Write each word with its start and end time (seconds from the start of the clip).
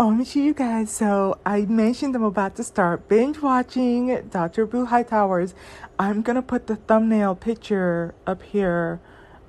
OMG, 0.00 0.36
you 0.36 0.54
guys. 0.54 0.90
So 0.90 1.38
I 1.44 1.66
mentioned 1.66 2.16
I'm 2.16 2.24
about 2.24 2.56
to 2.56 2.64
start 2.64 3.06
binge 3.06 3.42
watching 3.42 4.28
Dr. 4.30 4.64
Beau 4.64 4.86
Hightowers. 4.86 5.52
I'm 5.98 6.22
gonna 6.22 6.40
put 6.40 6.68
the 6.68 6.76
thumbnail 6.76 7.34
picture 7.34 8.14
up 8.26 8.42
here. 8.42 8.98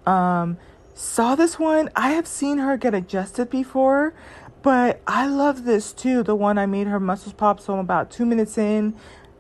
Um, 0.06 0.58
saw 0.94 1.36
this 1.36 1.58
one. 1.58 1.90
I 1.96 2.10
have 2.12 2.28
seen 2.28 2.58
her 2.58 2.76
get 2.76 2.94
adjusted 2.94 3.50
before, 3.50 4.14
but 4.62 5.00
I 5.08 5.26
love 5.26 5.64
this 5.64 5.94
too. 5.94 6.22
The 6.22 6.36
one 6.36 6.58
I 6.58 6.66
made 6.66 6.88
her 6.88 7.00
muscles 7.00 7.32
pop. 7.32 7.62
So 7.62 7.72
I'm 7.72 7.80
about 7.80 8.12
two 8.12 8.26
minutes 8.26 8.58
in. 8.58 8.94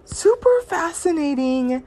Super 0.05 0.62
fascinating. 0.66 1.84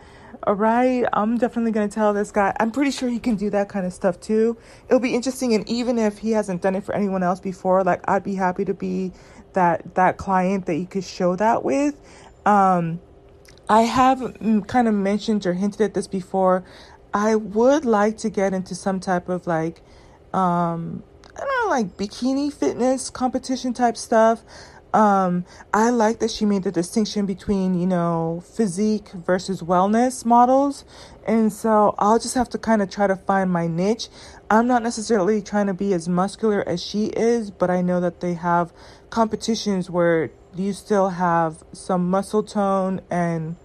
All 0.46 0.54
right, 0.54 1.06
I'm 1.14 1.38
definitely 1.38 1.72
gonna 1.72 1.88
tell 1.88 2.12
this 2.12 2.30
guy. 2.30 2.54
I'm 2.60 2.70
pretty 2.70 2.90
sure 2.90 3.08
he 3.08 3.18
can 3.18 3.36
do 3.36 3.48
that 3.48 3.70
kind 3.70 3.86
of 3.86 3.94
stuff 3.94 4.20
too. 4.20 4.58
It'll 4.88 5.00
be 5.00 5.14
interesting, 5.14 5.54
and 5.54 5.66
even 5.66 5.98
if 5.98 6.18
he 6.18 6.32
hasn't 6.32 6.60
done 6.60 6.74
it 6.74 6.84
for 6.84 6.94
anyone 6.94 7.22
else 7.22 7.40
before, 7.40 7.82
like 7.82 8.02
I'd 8.06 8.24
be 8.24 8.34
happy 8.34 8.66
to 8.66 8.74
be 8.74 9.12
that 9.54 9.94
that 9.94 10.18
client 10.18 10.66
that 10.66 10.74
you 10.74 10.86
could 10.86 11.04
show 11.04 11.34
that 11.36 11.64
with. 11.64 11.98
Um, 12.44 13.00
I 13.70 13.82
have 13.82 14.18
mm, 14.18 14.66
kind 14.68 14.86
of 14.86 14.92
mentioned 14.92 15.46
or 15.46 15.54
hinted 15.54 15.80
at 15.80 15.94
this 15.94 16.06
before. 16.06 16.62
I 17.14 17.36
would 17.36 17.86
like 17.86 18.18
to 18.18 18.28
get 18.28 18.52
into 18.52 18.74
some 18.74 19.00
type 19.00 19.30
of 19.30 19.46
like, 19.46 19.80
um, 20.34 21.04
I 21.34 21.40
don't 21.40 21.64
know, 21.64 21.70
like 21.70 21.96
bikini 21.96 22.52
fitness 22.52 23.08
competition 23.08 23.72
type 23.72 23.96
stuff. 23.96 24.44
Um, 24.94 25.44
I 25.72 25.90
like 25.90 26.20
that 26.20 26.30
she 26.30 26.44
made 26.44 26.62
the 26.62 26.70
distinction 26.70 27.26
between, 27.26 27.74
you 27.74 27.86
know, 27.86 28.44
physique 28.46 29.08
versus 29.10 29.60
wellness 29.60 30.24
models. 30.24 30.84
And 31.26 31.52
so 31.52 31.96
I'll 31.98 32.20
just 32.20 32.36
have 32.36 32.48
to 32.50 32.58
kind 32.58 32.80
of 32.80 32.90
try 32.90 33.08
to 33.08 33.16
find 33.16 33.50
my 33.50 33.66
niche. 33.66 34.08
I'm 34.48 34.68
not 34.68 34.84
necessarily 34.84 35.42
trying 35.42 35.66
to 35.66 35.74
be 35.74 35.92
as 35.94 36.08
muscular 36.08 36.66
as 36.68 36.80
she 36.80 37.06
is, 37.06 37.50
but 37.50 37.70
I 37.70 37.82
know 37.82 38.00
that 38.00 38.20
they 38.20 38.34
have 38.34 38.72
competitions 39.10 39.90
where 39.90 40.30
you 40.54 40.72
still 40.72 41.08
have 41.08 41.64
some 41.72 42.08
muscle 42.08 42.44
tone 42.44 43.00
and 43.10 43.56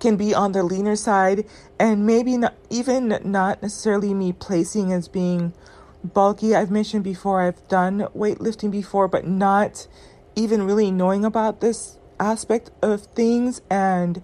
can 0.00 0.16
be 0.16 0.34
on 0.34 0.52
the 0.52 0.62
leaner 0.62 0.96
side 0.96 1.46
and 1.78 2.04
maybe 2.06 2.36
not 2.36 2.54
even 2.68 3.18
not 3.24 3.62
necessarily 3.62 4.12
me 4.12 4.34
placing 4.34 4.92
as 4.92 5.08
being 5.08 5.54
bulky. 6.04 6.54
I've 6.54 6.70
mentioned 6.70 7.04
before 7.04 7.42
I've 7.42 7.66
done 7.68 8.00
weightlifting 8.16 8.70
before, 8.70 9.08
but 9.08 9.26
not 9.26 9.86
even 10.40 10.62
really 10.62 10.90
knowing 10.90 11.24
about 11.24 11.60
this 11.60 11.98
aspect 12.18 12.70
of 12.82 13.02
things 13.02 13.60
and 13.70 14.22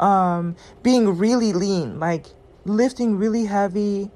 um, 0.00 0.56
being 0.82 1.16
really 1.16 1.52
lean, 1.52 1.98
like 1.98 2.26
lifting 2.64 3.16
really 3.16 3.46
heavy, 3.46 4.10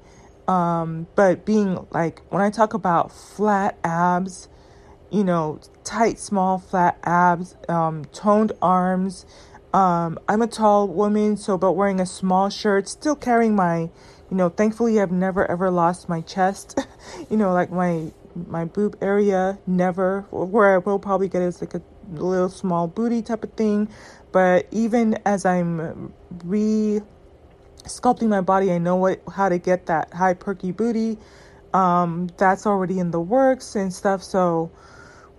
um, 0.47 1.07
but 1.15 1.45
being 1.45 1.85
like 1.91 2.21
when 2.29 2.41
I 2.41 2.49
talk 2.49 2.73
about 2.73 3.11
flat 3.11 3.77
abs, 3.83 4.47
you 5.09 5.23
know, 5.23 5.59
tight, 5.83 6.19
small, 6.19 6.57
flat 6.57 6.97
abs, 7.03 7.55
um, 7.67 8.05
toned 8.05 8.53
arms. 8.61 9.25
Um, 9.73 10.19
I'm 10.27 10.41
a 10.41 10.47
tall 10.47 10.87
woman, 10.87 11.37
so 11.37 11.57
but 11.57 11.73
wearing 11.73 11.99
a 11.99 12.05
small 12.05 12.49
shirt, 12.49 12.89
still 12.89 13.15
carrying 13.15 13.55
my, 13.55 13.89
you 14.29 14.37
know, 14.37 14.49
thankfully 14.49 14.99
I've 14.99 15.11
never 15.11 15.49
ever 15.49 15.71
lost 15.71 16.09
my 16.09 16.21
chest, 16.21 16.79
you 17.29 17.37
know, 17.37 17.53
like 17.53 17.71
my 17.71 18.11
my 18.35 18.65
boob 18.65 18.97
area 19.01 19.57
never 19.67 20.21
where 20.31 20.75
i 20.75 20.77
will 20.77 20.99
probably 20.99 21.27
get 21.27 21.41
is 21.41 21.61
like 21.61 21.73
a 21.73 21.81
little 22.13 22.49
small 22.49 22.87
booty 22.87 23.21
type 23.21 23.43
of 23.43 23.53
thing. 23.53 23.87
But 24.31 24.67
even 24.71 25.17
as 25.25 25.45
i'm 25.45 26.13
re 26.43 27.01
sculpting 27.83 28.29
my 28.29 28.41
body 28.41 28.71
i 28.71 28.77
know 28.77 28.95
what 28.95 29.21
how 29.33 29.49
to 29.49 29.57
get 29.57 29.87
that 29.87 30.13
high 30.13 30.33
perky 30.33 30.71
booty. 30.71 31.17
Um 31.73 32.29
that's 32.37 32.65
already 32.65 32.99
in 32.99 33.11
the 33.11 33.19
works 33.19 33.75
and 33.75 33.93
stuff 33.93 34.23
so 34.23 34.71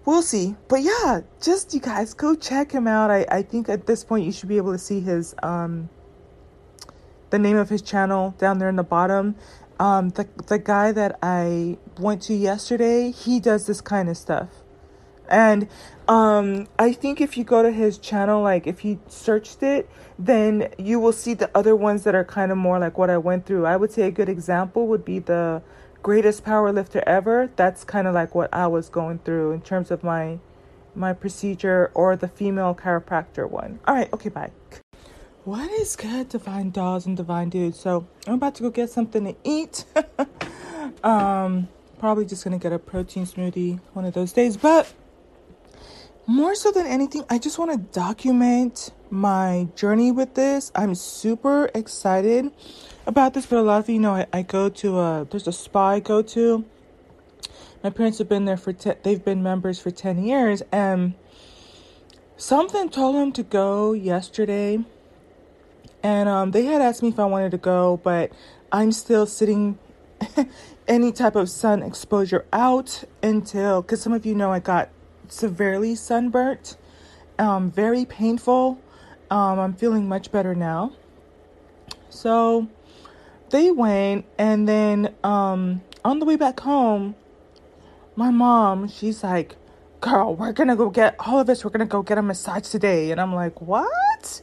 we'll 0.04 0.22
see. 0.22 0.56
But 0.68 0.82
yeah 0.82 1.20
just 1.40 1.74
you 1.74 1.80
guys 1.80 2.14
go 2.14 2.34
check 2.34 2.72
him 2.72 2.86
out. 2.86 3.10
I 3.10 3.26
i 3.30 3.42
think 3.42 3.68
at 3.68 3.86
this 3.86 4.04
point 4.04 4.24
you 4.24 4.32
should 4.32 4.48
be 4.48 4.56
able 4.56 4.72
to 4.72 4.78
see 4.78 5.00
his 5.00 5.34
um 5.42 5.88
the 7.30 7.38
name 7.38 7.56
of 7.56 7.68
his 7.68 7.80
channel 7.80 8.34
down 8.38 8.58
there 8.58 8.68
in 8.68 8.76
the 8.76 8.82
bottom 8.82 9.34
um, 9.82 10.10
the 10.10 10.28
the 10.46 10.60
guy 10.60 10.92
that 10.92 11.18
I 11.22 11.76
went 11.98 12.22
to 12.22 12.34
yesterday, 12.34 13.10
he 13.10 13.40
does 13.40 13.66
this 13.66 13.80
kind 13.80 14.08
of 14.08 14.16
stuff, 14.16 14.48
and 15.28 15.66
um, 16.06 16.68
I 16.78 16.92
think 16.92 17.20
if 17.20 17.36
you 17.36 17.42
go 17.42 17.64
to 17.64 17.72
his 17.72 17.98
channel, 17.98 18.42
like 18.42 18.68
if 18.68 18.84
you 18.84 19.00
searched 19.08 19.60
it, 19.64 19.90
then 20.16 20.72
you 20.78 21.00
will 21.00 21.12
see 21.12 21.34
the 21.34 21.50
other 21.52 21.74
ones 21.74 22.04
that 22.04 22.14
are 22.14 22.24
kind 22.24 22.52
of 22.52 22.58
more 22.58 22.78
like 22.78 22.96
what 22.96 23.10
I 23.10 23.18
went 23.18 23.44
through. 23.44 23.66
I 23.66 23.76
would 23.76 23.90
say 23.90 24.02
a 24.02 24.12
good 24.12 24.28
example 24.28 24.86
would 24.86 25.04
be 25.04 25.18
the 25.18 25.62
greatest 26.00 26.44
power 26.44 26.72
lifter 26.72 27.02
ever. 27.04 27.50
That's 27.56 27.82
kind 27.82 28.06
of 28.06 28.14
like 28.14 28.36
what 28.36 28.54
I 28.54 28.68
was 28.68 28.88
going 28.88 29.18
through 29.18 29.50
in 29.50 29.62
terms 29.62 29.90
of 29.90 30.04
my 30.04 30.38
my 30.94 31.12
procedure 31.12 31.90
or 31.92 32.14
the 32.14 32.28
female 32.28 32.72
chiropractor 32.76 33.50
one. 33.50 33.80
All 33.88 33.96
right, 33.96 34.12
okay, 34.12 34.28
bye. 34.28 34.52
What 35.44 35.72
is 35.72 35.96
good, 35.96 36.28
divine 36.28 36.70
dolls 36.70 37.04
and 37.04 37.16
divine 37.16 37.48
dudes? 37.48 37.80
So 37.80 38.06
I'm 38.28 38.34
about 38.34 38.54
to 38.56 38.62
go 38.62 38.70
get 38.70 38.90
something 38.90 39.24
to 39.24 39.34
eat. 39.42 39.84
um, 41.02 41.66
probably 41.98 42.26
just 42.26 42.44
gonna 42.44 42.60
get 42.60 42.72
a 42.72 42.78
protein 42.78 43.26
smoothie 43.26 43.80
one 43.92 44.04
of 44.04 44.14
those 44.14 44.32
days. 44.32 44.56
But 44.56 44.92
more 46.28 46.54
so 46.54 46.70
than 46.70 46.86
anything, 46.86 47.24
I 47.28 47.40
just 47.40 47.58
want 47.58 47.72
to 47.72 47.78
document 47.78 48.92
my 49.10 49.66
journey 49.74 50.12
with 50.12 50.34
this. 50.34 50.70
I'm 50.76 50.94
super 50.94 51.68
excited 51.74 52.52
about 53.04 53.34
this, 53.34 53.44
but 53.44 53.58
a 53.58 53.62
lot 53.62 53.80
of 53.80 53.88
you 53.88 53.98
know 53.98 54.14
I, 54.14 54.26
I 54.32 54.42
go 54.42 54.68
to 54.68 55.00
a 55.00 55.26
there's 55.28 55.48
a 55.48 55.52
spa 55.52 55.88
I 55.88 55.98
go 55.98 56.22
to. 56.22 56.64
My 57.82 57.90
parents 57.90 58.18
have 58.18 58.28
been 58.28 58.44
there 58.44 58.56
for 58.56 58.72
ten, 58.72 58.94
they've 59.02 59.24
been 59.24 59.42
members 59.42 59.80
for 59.80 59.90
ten 59.90 60.22
years, 60.22 60.62
and 60.70 61.14
something 62.36 62.90
told 62.90 63.16
them 63.16 63.32
to 63.32 63.42
go 63.42 63.92
yesterday 63.92 64.84
and 66.02 66.28
um, 66.28 66.50
they 66.50 66.64
had 66.64 66.82
asked 66.82 67.02
me 67.02 67.08
if 67.08 67.18
I 67.18 67.24
wanted 67.24 67.50
to 67.52 67.58
go, 67.58 68.00
but 68.02 68.32
I'm 68.70 68.92
still 68.92 69.26
sitting 69.26 69.78
any 70.88 71.12
type 71.12 71.36
of 71.36 71.48
sun 71.48 71.82
exposure 71.82 72.44
out 72.52 73.04
until, 73.22 73.82
because 73.82 74.02
some 74.02 74.12
of 74.12 74.26
you 74.26 74.34
know 74.34 74.52
I 74.52 74.58
got 74.58 74.90
severely 75.28 75.94
sunburnt, 75.94 76.76
um, 77.38 77.70
very 77.70 78.04
painful. 78.04 78.80
Um, 79.30 79.58
I'm 79.58 79.74
feeling 79.74 80.08
much 80.08 80.30
better 80.30 80.54
now. 80.54 80.92
So 82.10 82.68
they 83.50 83.70
went, 83.70 84.26
and 84.38 84.68
then 84.68 85.14
um, 85.24 85.82
on 86.04 86.18
the 86.18 86.26
way 86.26 86.36
back 86.36 86.60
home, 86.60 87.14
my 88.16 88.30
mom, 88.30 88.88
she's 88.88 89.22
like, 89.22 89.56
Girl, 90.00 90.34
we're 90.34 90.52
gonna 90.52 90.74
go 90.74 90.90
get 90.90 91.14
all 91.20 91.38
of 91.38 91.48
us, 91.48 91.64
we're 91.64 91.70
gonna 91.70 91.86
go 91.86 92.02
get 92.02 92.18
a 92.18 92.22
massage 92.22 92.68
today. 92.68 93.10
And 93.12 93.20
I'm 93.20 93.34
like, 93.34 93.60
What? 93.60 94.42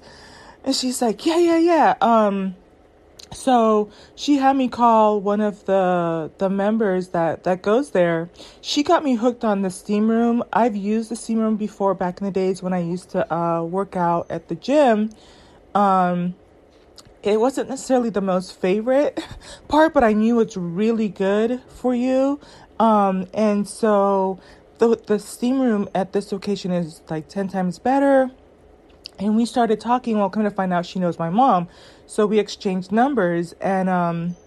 And 0.64 0.76
she's 0.76 1.02
like, 1.02 1.26
yeah, 1.26 1.38
yeah, 1.38 1.58
yeah. 1.58 1.96
Um, 2.02 2.56
so 3.32 3.90
she 4.16 4.38
had 4.38 4.56
me 4.56 4.68
call 4.68 5.22
one 5.22 5.40
of 5.40 5.66
the 5.66 6.32
the 6.40 6.50
members 6.50 7.10
that 7.10 7.44
that 7.44 7.62
goes 7.62 7.92
there. 7.92 8.30
She 8.62 8.84
got 8.84 9.04
me 9.04 9.16
hooked 9.16 9.44
on 9.44 9.62
the 9.62 9.70
steam 9.70 10.10
room. 10.10 10.44
I've 10.52 10.76
used 10.76 11.10
the 11.10 11.16
steam 11.16 11.40
room 11.40 11.56
before 11.56 11.94
back 11.94 12.20
in 12.20 12.26
the 12.26 12.32
days 12.32 12.64
when 12.64 12.74
I 12.74 12.80
used 12.80 13.12
to 13.12 13.32
uh, 13.34 13.64
work 13.64 13.96
out 13.96 14.28
at 14.30 14.48
the 14.48 14.56
gym. 14.56 15.12
Um, 15.76 16.36
it 17.22 17.40
wasn't 17.40 17.70
necessarily 17.70 18.10
the 18.10 18.22
most 18.22 18.60
favorite 18.60 19.20
part, 19.68 19.94
but 19.94 20.04
I 20.04 20.14
knew 20.14 20.40
it's 20.40 20.58
really 20.58 21.10
good 21.10 21.62
for 21.68 21.94
you. 21.94 22.40
Um, 22.80 23.28
and 23.34 23.68
so 23.68 24.40
the 24.80 24.96
the 25.06 25.20
steam 25.20 25.62
room 25.62 25.88
at 25.94 26.14
this 26.14 26.32
location 26.32 26.72
is 26.72 27.02
like 27.10 27.28
ten 27.28 27.48
times 27.48 27.78
better. 27.78 28.32
And 29.20 29.36
we 29.36 29.46
started 29.46 29.82
talking. 29.82 30.18
Well, 30.18 30.30
come 30.30 30.44
to 30.44 30.50
find 30.50 30.72
out, 30.72 30.86
she 30.86 30.98
knows 30.98 31.20
my 31.20 31.30
mom. 31.30 31.68
So 32.08 32.26
we 32.26 32.40
exchanged 32.40 32.92
numbers. 32.92 33.54
And, 33.60 33.90
um, 33.90 34.38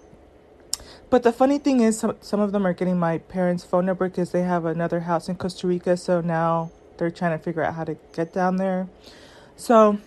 but 1.11 1.23
the 1.23 1.33
funny 1.33 1.59
thing 1.59 1.81
is, 1.81 1.99
some, 1.99 2.17
some 2.23 2.41
of 2.41 2.53
them 2.53 2.67
are 2.67 2.73
getting 2.73 2.99
my 2.99 3.19
parents' 3.19 3.65
phone 3.65 3.85
number 3.85 4.09
because 4.09 4.31
they 4.33 4.43
have 4.43 4.65
another 4.65 5.01
house 5.01 5.29
in 5.29 5.37
Costa 5.37 5.67
Rica. 5.67 5.97
So 5.99 6.23
now 6.23 6.71
they're 6.97 7.11
trying 7.11 7.39
to 7.39 7.45
figure 7.45 7.63
out 7.63 7.75
how 7.75 7.85
to 7.85 7.99
get 8.15 8.33
down 8.33 8.57
there. 8.57 8.89
So 9.57 9.99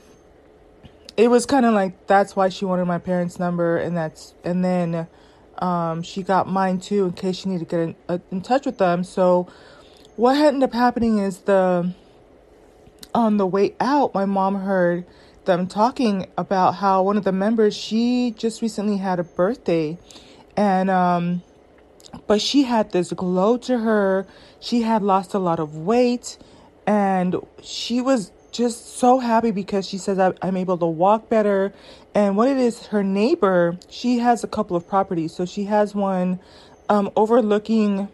it 1.16 1.30
was 1.30 1.46
kind 1.46 1.66
of 1.66 1.74
like 1.74 2.08
that's 2.08 2.36
why 2.36 2.50
she 2.50 2.66
wanted 2.66 2.86
my 2.86 2.98
parents' 2.98 3.38
number. 3.38 3.78
And 3.78 3.96
that's, 3.96 4.34
and 4.44 4.66
then, 4.66 5.08
um, 5.60 6.02
she 6.02 6.24
got 6.24 6.48
mine 6.48 6.80
too 6.80 7.06
in 7.06 7.14
case 7.14 7.38
she 7.38 7.50
needed 7.50 7.70
to 7.70 7.72
get 7.72 7.80
in, 7.82 7.96
uh, 8.10 8.18
in 8.32 8.42
touch 8.42 8.66
with 8.66 8.80
them. 8.80 9.04
So 9.04 9.48
what 10.16 10.36
ended 10.36 10.64
up 10.64 10.74
happening 10.74 11.20
is 11.20 11.40
the, 11.42 11.94
on 13.16 13.38
the 13.38 13.48
way 13.48 13.74
out, 13.80 14.14
my 14.14 14.26
mom 14.26 14.56
heard 14.56 15.06
them 15.46 15.68
talking 15.68 16.28
about 16.38 16.76
how 16.76 17.02
one 17.02 17.18
of 17.18 17.24
the 17.24 17.32
members 17.32 17.76
she 17.76 18.34
just 18.38 18.62
recently 18.62 18.98
had 18.98 19.20
a 19.20 19.24
birthday. 19.24 19.98
And 20.58 20.90
um 20.92 21.42
but 22.28 22.42
she 22.42 22.64
had 22.64 22.92
this 22.92 23.12
glow 23.14 23.58
to 23.58 23.80
her. 23.80 24.28
She 24.60 24.82
had 24.82 25.02
lost 25.02 25.34
a 25.34 25.40
lot 25.40 25.60
of 25.60 25.76
weight. 25.78 26.38
And 26.88 27.36
she 27.64 28.02
was 28.02 28.32
just 28.52 28.98
so 28.98 29.20
happy 29.20 29.52
because 29.52 29.88
she 29.88 29.98
says 29.98 30.18
i'm 30.42 30.58
able 30.58 30.78
to 30.78 30.86
walk 30.86 31.30
better. 31.30 31.74
And 32.14 32.38
what 32.38 32.48
it 32.50 32.58
is 32.58 32.88
her 32.88 33.04
neighbor 33.04 33.78
she 33.90 34.20
has 34.20 34.44
a 34.44 34.48
couple 34.48 34.76
of 34.76 34.88
properties. 34.88 35.34
So 35.34 35.46
she 35.46 35.66
has 35.66 35.96
one 35.96 36.40
um, 36.90 37.10
overlooking 37.16 38.10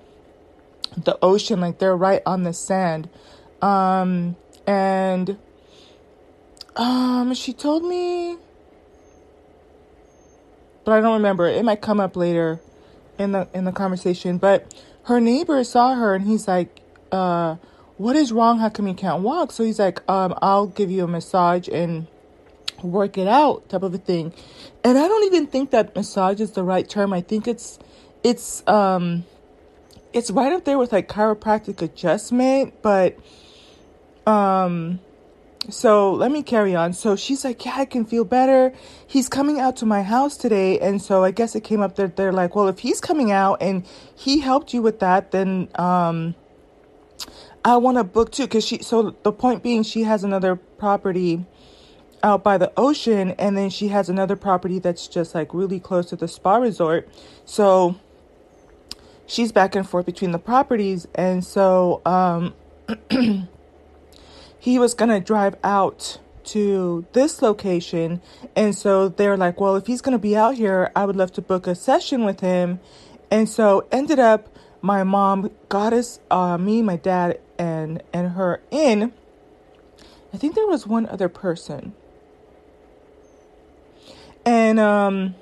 the 0.97 1.18
ocean, 1.21 1.59
like 1.62 1.80
they're 1.80 1.97
right 1.97 2.21
on 2.25 2.44
the 2.44 2.54
sand. 2.54 3.09
Um, 3.62 4.36
and 4.71 5.38
um, 6.77 7.33
she 7.33 7.51
told 7.51 7.83
me, 7.83 8.38
but 10.85 10.94
I 10.94 11.01
don't 11.01 11.13
remember. 11.13 11.45
It 11.47 11.65
might 11.65 11.81
come 11.81 12.00
up 12.00 12.15
later 12.15 12.62
in 13.19 13.33
the 13.33 13.47
in 13.53 13.65
the 13.65 13.73
conversation. 13.73 14.38
But 14.38 14.73
her 15.03 15.19
neighbor 15.19 15.63
saw 15.65 15.95
her, 15.95 16.15
and 16.15 16.25
he's 16.25 16.47
like, 16.47 16.81
uh, 17.12 17.57
"What 17.97 18.15
is 18.15 18.31
wrong? 18.31 18.59
How 18.59 18.69
come 18.69 18.88
you 18.88 18.94
can't 18.94 19.21
walk?" 19.21 19.51
So 19.51 19.63
he's 19.63 19.79
like, 19.79 20.09
um, 20.09 20.33
"I'll 20.41 20.68
give 20.68 20.89
you 20.89 21.03
a 21.03 21.07
massage 21.07 21.68
and." 21.68 22.07
work 22.81 23.15
it 23.15 23.27
out 23.27 23.69
type 23.69 23.83
of 23.83 23.94
a 23.94 23.97
thing 24.00 24.33
and 24.83 24.97
i 24.97 25.07
don't 25.07 25.23
even 25.25 25.45
think 25.45 25.69
that 25.69 25.95
massage 25.95 26.41
is 26.41 26.53
the 26.53 26.63
right 26.63 26.89
term 26.89 27.13
i 27.13 27.21
think 27.21 27.47
it's 27.47 27.77
it's 28.23 28.68
um 28.68 29.23
it's 30.13 30.31
right 30.31 30.51
up 30.51 30.65
there 30.65 30.79
with 30.79 30.91
like 30.91 31.07
chiropractic 31.07 31.79
adjustment 31.79 32.73
but 32.81 33.15
um 34.27 35.00
so 35.69 36.13
let 36.13 36.31
me 36.31 36.41
carry 36.41 36.75
on. 36.75 36.94
So 36.94 37.15
she's 37.15 37.44
like, 37.44 37.63
Yeah, 37.65 37.75
I 37.77 37.85
can 37.85 38.06
feel 38.06 38.25
better. 38.25 38.73
He's 39.06 39.29
coming 39.29 39.59
out 39.59 39.75
to 39.77 39.85
my 39.85 40.01
house 40.01 40.35
today. 40.35 40.79
And 40.79 41.01
so 41.01 41.23
I 41.23 41.31
guess 41.31 41.56
it 41.56 41.63
came 41.63 41.81
up 41.81 41.95
that 41.97 42.15
they're 42.15 42.33
like, 42.33 42.56
Well, 42.56 42.68
if 42.68 42.79
he's 42.79 43.00
coming 43.00 43.31
out 43.31 43.62
and 43.62 43.85
he 44.15 44.39
helped 44.39 44.73
you 44.73 44.81
with 44.81 45.00
that, 45.00 45.31
then 45.31 45.69
um 45.75 46.35
I 47.63 47.77
want 47.77 47.97
to 47.97 48.03
book 48.03 48.31
too. 48.31 48.47
Cause 48.47 48.65
she 48.65 48.81
so 48.81 49.15
the 49.23 49.31
point 49.31 49.62
being 49.62 49.83
she 49.83 50.03
has 50.03 50.23
another 50.23 50.56
property 50.56 51.45
out 52.23 52.44
by 52.44 52.57
the 52.57 52.71
ocean 52.77 53.31
and 53.31 53.57
then 53.57 53.69
she 53.69 53.88
has 53.89 54.09
another 54.09 54.35
property 54.35 54.79
that's 54.79 55.07
just 55.07 55.33
like 55.33 55.53
really 55.53 55.79
close 55.79 56.07
to 56.07 56.15
the 56.15 56.27
spa 56.27 56.56
resort. 56.56 57.07
So 57.45 58.00
she's 59.27 59.51
back 59.51 59.75
and 59.75 59.88
forth 59.88 60.07
between 60.07 60.31
the 60.31 60.39
properties 60.39 61.07
and 61.13 61.45
so 61.45 62.01
um 62.03 62.56
he 64.62 64.78
was 64.78 64.94
going 64.94 65.10
to 65.10 65.19
drive 65.19 65.56
out 65.63 66.19
to 66.44 67.04
this 67.13 67.42
location. 67.42 68.22
And 68.56 68.75
so 68.75 69.10
they're 69.10 69.36
like, 69.36 69.60
well, 69.60 69.75
if 69.75 69.88
he's 69.88 70.02
going 70.02 70.13
to 70.13 70.19
be 70.19 70.38
out 70.38 70.54
here, 70.54 70.92
I 70.96 71.06
would 71.06 71.16
love 71.16 71.31
to 71.34 71.42
book 71.42 71.66
a 71.66 71.74
session 71.74 72.25
with 72.25 72.42
him. 72.42 72.80
And 73.31 73.50
so 73.50 73.88
ended 73.92 74.19
up 74.19 74.56
my 74.80 75.04
mom 75.04 75.50
got 75.68 75.94
us, 75.94 76.19
uh, 76.30 76.60
me, 76.60 76.84
my 76.84 76.96
dad, 76.96 77.40
and 77.58 78.04
and 78.13 78.34
her 78.34 78.62
in. 78.69 79.13
I 80.31 80.38
think 80.38 80.54
there 80.54 80.68
was 80.68 80.86
one 80.86 81.07
other 81.07 81.28
person. 81.28 81.94
And 84.46 84.80
um 84.80 85.34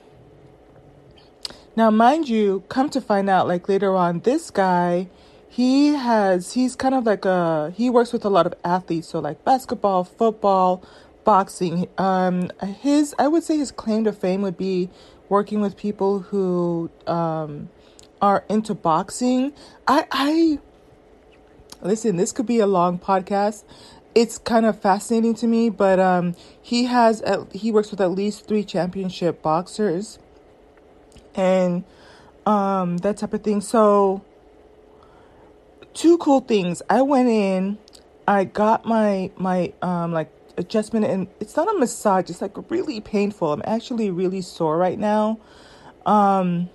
now 1.76 1.90
mind 1.90 2.30
you, 2.30 2.64
come 2.70 2.90
to 2.90 3.02
find 3.02 3.30
out 3.30 3.50
like 3.50 3.68
later 3.68 3.96
on 3.98 4.22
this 4.22 4.50
guy 4.50 5.10
he 5.60 5.90
has 5.90 6.54
he's 6.54 6.74
kind 6.74 6.96
of 6.96 7.06
like 7.06 7.26
a 7.26 7.74
he 7.76 7.90
works 7.90 8.14
with 8.14 8.24
a 8.24 8.30
lot 8.30 8.46
of 8.46 8.54
athletes 8.64 9.10
so 9.10 9.20
like 9.20 9.44
basketball 9.44 10.06
football 10.06 10.82
boxing. 11.26 11.86
Um 11.98 12.50
his 12.80 13.14
i 13.20 13.28
would 13.28 13.44
say 13.44 13.58
his 13.58 13.70
claim 13.70 14.06
to 14.06 14.14
fame 14.14 14.42
would 14.42 14.56
be 14.56 14.90
working 15.28 15.60
with 15.60 15.76
people 15.76 16.20
who 16.20 16.90
um 17.08 17.68
are 18.22 18.46
into 18.48 18.74
boxing. 18.74 19.52
I 19.86 20.08
i 20.14 20.60
listen 21.82 22.16
this 22.16 22.32
could 22.32 22.46
be 22.46 22.60
a 22.60 22.68
long 22.68 22.98
podcast. 22.98 23.66
It's 24.16 24.38
kind 24.38 24.66
of 24.66 24.80
fascinating 24.80 25.36
to 25.36 25.48
me 25.48 25.70
but 25.70 26.00
um 26.00 26.36
he 26.62 26.86
has 26.86 27.22
he 27.52 27.70
works 27.70 27.92
with 27.92 28.00
at 28.00 28.12
least 28.12 28.48
three 28.48 28.64
championship 28.64 29.42
boxers 29.42 30.20
and 31.36 31.84
um 32.46 33.00
that 33.00 33.18
type 33.18 33.34
of 33.34 33.44
thing. 33.44 33.60
So 33.60 34.24
two 36.00 36.18
cool 36.18 36.40
things. 36.40 36.82
I 36.90 37.02
went 37.02 37.28
in, 37.28 37.78
I 38.26 38.46
got 38.46 38.86
my 38.86 39.32
my 39.36 39.74
um 39.82 40.14
like 40.14 40.32
adjustment 40.58 41.06
and 41.06 41.28
it's 41.42 41.58
not 41.58 41.74
a 41.74 41.78
massage, 41.78 42.30
it's 42.30 42.42
like 42.42 42.56
really 42.72 43.02
painful. 43.02 43.52
I'm 43.52 43.62
actually 43.66 44.10
really 44.10 44.42
sore 44.42 44.78
right 44.78 44.98
now. 44.98 45.40
Um 46.06 46.70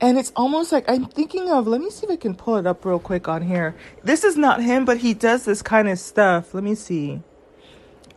and 0.00 0.18
it's 0.18 0.32
almost 0.34 0.72
like 0.72 0.90
I'm 0.90 1.06
thinking 1.06 1.48
of 1.48 1.68
let 1.68 1.80
me 1.80 1.90
see 1.90 2.06
if 2.06 2.10
I 2.10 2.16
can 2.16 2.34
pull 2.34 2.56
it 2.56 2.66
up 2.66 2.84
real 2.84 2.98
quick 2.98 3.28
on 3.28 3.42
here. 3.42 3.76
This 4.02 4.24
is 4.24 4.36
not 4.36 4.64
him, 4.64 4.84
but 4.84 4.98
he 4.98 5.14
does 5.14 5.44
this 5.44 5.62
kind 5.62 5.88
of 5.88 5.96
stuff. 6.00 6.54
Let 6.54 6.64
me 6.64 6.74
see. 6.74 7.22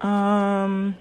Um 0.02 0.96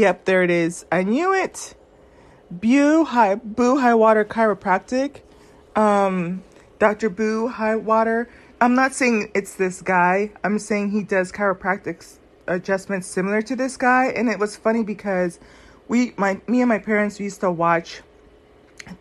Yep, 0.00 0.24
there 0.24 0.42
it 0.42 0.50
is. 0.50 0.86
I 0.90 1.02
knew 1.02 1.34
it. 1.34 1.74
Beau 2.50 3.04
High 3.04 3.34
Beau 3.34 3.76
Highwater 3.76 4.24
Chiropractic. 4.24 5.20
Um, 5.76 6.42
Dr. 6.78 7.10
Beau 7.10 7.48
Highwater. 7.48 8.26
I'm 8.62 8.74
not 8.74 8.94
saying 8.94 9.30
it's 9.34 9.56
this 9.56 9.82
guy. 9.82 10.32
I'm 10.42 10.58
saying 10.58 10.92
he 10.92 11.02
does 11.02 11.30
chiropractic 11.30 12.16
adjustments 12.46 13.08
similar 13.08 13.42
to 13.42 13.54
this 13.54 13.76
guy. 13.76 14.06
And 14.06 14.30
it 14.30 14.38
was 14.38 14.56
funny 14.56 14.82
because 14.84 15.38
we, 15.86 16.14
my, 16.16 16.40
me 16.46 16.62
and 16.62 16.70
my 16.70 16.78
parents 16.78 17.20
used 17.20 17.42
to 17.42 17.50
watch 17.50 18.00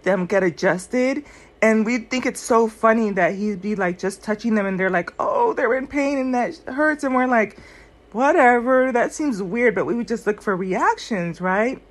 them 0.04 0.26
get 0.26 0.44
adjusted 0.44 1.24
and 1.62 1.86
we'd 1.86 2.10
think 2.10 2.26
it's 2.26 2.40
so 2.40 2.68
funny 2.68 3.12
that 3.12 3.36
he'd 3.36 3.62
be 3.62 3.76
like 3.76 3.98
just 3.98 4.24
touching 4.24 4.56
them 4.56 4.66
and 4.66 4.80
they're 4.80 4.90
like 4.90 5.12
oh 5.20 5.54
they're 5.54 5.76
in 5.76 5.88
pain 5.88 6.18
and 6.18 6.34
that 6.34 6.56
hurts 6.68 7.04
and 7.04 7.16
we're 7.16 7.28
like 7.28 7.58
whatever, 8.12 8.92
that 8.92 9.14
seems 9.14 9.42
weird, 9.42 9.76
but 9.76 9.86
we 9.86 9.96
would 9.96 10.08
just 10.08 10.26
look 10.28 10.42
for 10.42 10.56
reactions, 10.56 11.42
right? 11.42 11.82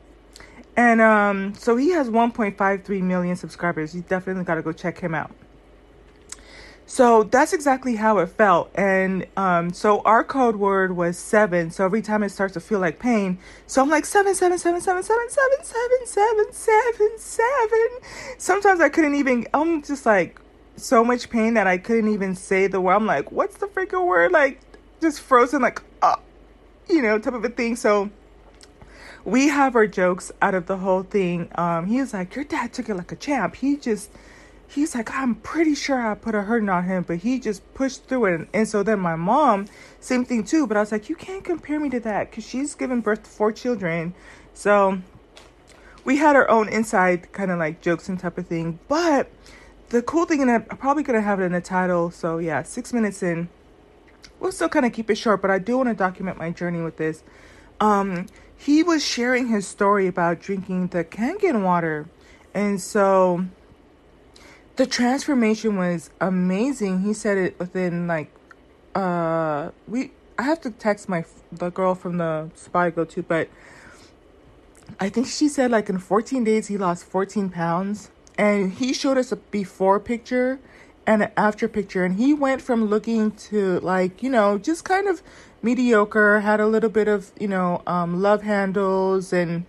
And 0.77 1.01
um, 1.01 1.55
so 1.55 1.77
he 1.77 1.91
has 1.91 2.09
1.53 2.09 3.03
million 3.03 3.37
subscribers. 3.37 3.95
You 3.95 4.03
definitely 4.03 4.45
got 4.45 4.57
to 4.57 4.63
go 4.63 4.73
check 4.73 5.01
him 5.01 5.15
out. 5.15 5.33
So 6.87 7.25
that's 7.25 7.53
exactly 7.53 7.97
how 7.97 8.17
it 8.19 8.29
felt. 8.29 8.71
And 8.75 9.27
um, 9.37 9.73
so 9.75 10.01
our 10.03 10.25
code 10.25 10.57
word 10.57 10.97
was 10.97 11.19
seven. 11.19 11.71
So 11.71 11.85
every 11.85 12.01
time 12.01 12.23
it 12.23 12.31
starts 12.31 12.55
to 12.55 12.61
feel 12.61 12.79
like 12.79 12.99
pain, 12.99 13.39
so 13.67 13.83
I'm 13.83 13.91
like 13.91 14.07
seven, 14.07 14.35
seven, 14.35 14.59
seven, 14.59 14.81
seven, 14.81 15.03
seven, 15.03 15.29
seven, 15.29 15.59
seven, 15.65 16.07
seven, 16.07 16.53
seven, 16.53 17.19
seven. 17.19 17.89
Sometimes 18.39 18.81
I 18.81 18.89
couldn't 18.89 19.17
even. 19.17 19.47
I'm 19.53 19.83
just 19.83 20.07
like 20.07 20.41
so 20.77 21.05
much 21.05 21.29
pain 21.29 21.55
that 21.55 21.67
I 21.67 21.77
couldn't 21.77 22.11
even 22.11 22.35
say 22.35 22.69
the 22.69 22.81
word. 22.81 22.95
I'm 22.95 23.07
like, 23.07 23.31
what's 23.33 23.59
the 23.59 23.67
freaking 23.67 24.07
word? 24.07 24.33
Like 24.33 24.61
just 25.01 25.21
frozen, 25.21 25.63
like, 25.63 25.83
uh, 26.03 26.17
you 26.89 27.03
know, 27.03 27.19
type 27.19 27.35
of 27.35 27.45
a 27.45 27.49
thing. 27.49 27.77
So 27.77 28.11
we 29.25 29.49
have 29.49 29.77
our 29.77 29.87
jokes 29.87 30.33
out 30.41 30.55
of 30.55 30.67
the 30.67 30.79
whole 30.79 31.03
thing. 31.03 31.51
Um, 31.57 31.87
he 31.87 32.01
was 32.01 32.15
like, 32.15 32.35
Your 32.35 32.45
dad 32.45 32.73
took 32.73 32.89
it 32.89 32.95
like 32.95 33.13
a 33.13 33.17
champ. 33.17 33.57
He 33.57 33.77
just, 33.77 34.11
he's 34.67 34.95
like, 34.95 35.13
I'm 35.13 35.35
pretty 35.35 35.75
sure 35.75 36.01
I 36.01 36.15
put 36.15 36.35
a 36.35 36.43
hurting 36.43 36.69
on 36.69 36.85
him, 36.85 37.05
but 37.07 37.19
he 37.19 37.39
just 37.39 37.63
pushed 37.75 38.05
through 38.05 38.27
it. 38.27 38.35
And, 38.35 38.49
and 38.55 38.69
so 38.69 38.83
then 38.83 39.01
my 39.01 39.17
mom, 39.17 39.67
same 40.01 40.25
thing 40.25 40.45
too. 40.45 40.67
But 40.67 40.77
I 40.77 40.81
was 40.81 40.93
like, 40.93 41.09
You 41.09 41.17
can't 41.17 41.45
compare 41.45 41.79
me 41.81 41.91
to 41.91 42.01
that 42.01 42.31
because 42.31 42.47
she's 42.47 42.75
given 42.75 43.01
birth 43.01 43.25
to 43.25 43.31
four 43.31 43.53
children. 43.53 44.15
So 44.55 45.01
we 46.05 46.17
had 46.17 46.37
our 46.37 46.49
own 46.49 46.69
inside 46.69 47.33
kind 47.33 47.51
of 47.51 47.59
like 47.59 47.81
jokes 47.83 48.09
and 48.09 48.19
type 48.19 48.39
of 48.39 48.47
thing. 48.47 48.79
But 48.89 49.31
the 49.91 50.03
cool 50.03 50.25
thing, 50.25 50.43
and 50.43 50.51
I'm 50.51 50.65
probably 50.65 51.03
going 51.03 51.19
to 51.19 51.23
have 51.23 51.41
it 51.41 51.45
in 51.45 51.53
the 51.53 51.61
title. 51.61 52.11
So 52.11 52.39
yeah, 52.39 52.63
six 52.63 52.93
minutes 52.93 53.23
in 53.23 53.49
we'll 54.41 54.53
still 54.53 54.69
kind 54.69 54.87
of 54.87 54.93
keep 54.93 55.11
it 55.11 55.17
short, 55.17 55.43
but 55.43 55.51
I 55.51 55.59
do 55.59 55.77
want 55.79 55.89
to 55.89 55.95
document 55.95 56.39
my 56.39 56.51
journey 56.51 56.81
with 56.81 56.97
this. 56.97 57.23
Um, 57.81 58.27
he 58.57 58.83
was 58.83 59.05
sharing 59.05 59.49
his 59.49 59.67
story 59.67 60.07
about 60.07 60.41
drinking 60.41 60.89
the 60.89 61.05
Kangen 61.05 61.63
water. 61.63 62.09
And 62.53 62.81
so 62.81 63.47
the 64.77 64.87
transformation 64.87 65.77
was 65.77 66.11
amazing. 66.21 67.03
He 67.03 67.15
said 67.15 67.39
it 67.39 67.59
within 67.59 68.07
like 68.07 68.33
uh 68.95 69.71
we 69.87 70.11
I 70.39 70.43
have 70.43 70.61
to 70.63 70.71
text 70.71 71.09
my 71.09 71.25
the 71.53 71.71
girl 71.71 71.95
from 71.95 72.19
the 72.19 72.51
spa 72.55 72.81
I 72.81 72.91
go 72.91 73.05
to, 73.05 73.23
but 73.23 73.49
I 74.99 75.09
think 75.09 75.29
she 75.29 75.49
said 75.49 75.71
like 75.71 75.89
in 75.89 75.99
14 75.99 76.43
days 76.43 76.67
he 76.67 76.79
lost 76.79 77.05
14 77.05 77.51
pounds. 77.51 78.11
And 78.37 78.73
he 78.73 78.93
showed 78.93 79.19
us 79.19 79.33
a 79.33 79.37
before 79.37 79.99
picture 79.99 80.61
and 81.09 81.23
an 81.23 81.31
after 81.37 81.67
picture 81.67 82.05
and 82.05 82.17
he 82.17 82.35
went 82.35 82.61
from 82.61 82.85
looking 82.85 83.33
to 83.33 83.81
like 83.81 84.23
you 84.23 84.31
know 84.31 84.59
just 84.59 84.85
kind 84.85 85.09
of 85.09 85.23
mediocre 85.63 86.41
had 86.41 86.61
a 86.61 86.67
little 86.67 86.91
bit 86.91 87.09
of 87.09 87.33
you 87.41 87.49
know 87.49 87.83
um, 87.87 88.21
love 88.23 88.43
handles 88.43 89.33
and 89.33 89.65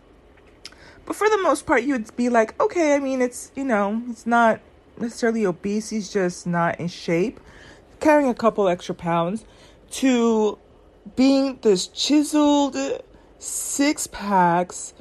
but 1.05 1.15
for 1.15 1.29
the 1.29 1.41
most 1.41 1.65
part 1.65 1.81
you 1.84 1.93
would 1.93 2.15
be 2.15 2.29
like 2.29 2.60
okay 2.60 2.93
i 2.93 3.00
mean 3.00 3.22
it's 3.22 3.51
you 3.55 3.63
know 3.63 4.03
it's 4.10 4.27
not 4.27 4.60
necessarily 5.00 5.46
obese 5.46 5.89
he's 5.89 6.12
just 6.12 6.46
not 6.46 6.79
in 6.79 6.88
shape. 6.88 7.39
Carrying 8.00 8.29
a 8.29 8.34
couple 8.34 8.67
extra 8.67 8.96
pounds 8.96 9.46
to 9.91 10.58
being 11.15 11.60
this 11.62 11.88
chiseled 11.88 12.75
six 13.39 14.08
packs 14.08 14.93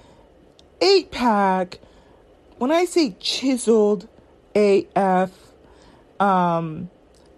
eight 0.80 1.10
pack. 1.10 1.78
When 2.58 2.72
i 2.72 2.84
say 2.84 3.16
chiseled 3.20 4.08
af 4.54 5.47
um, 6.20 6.90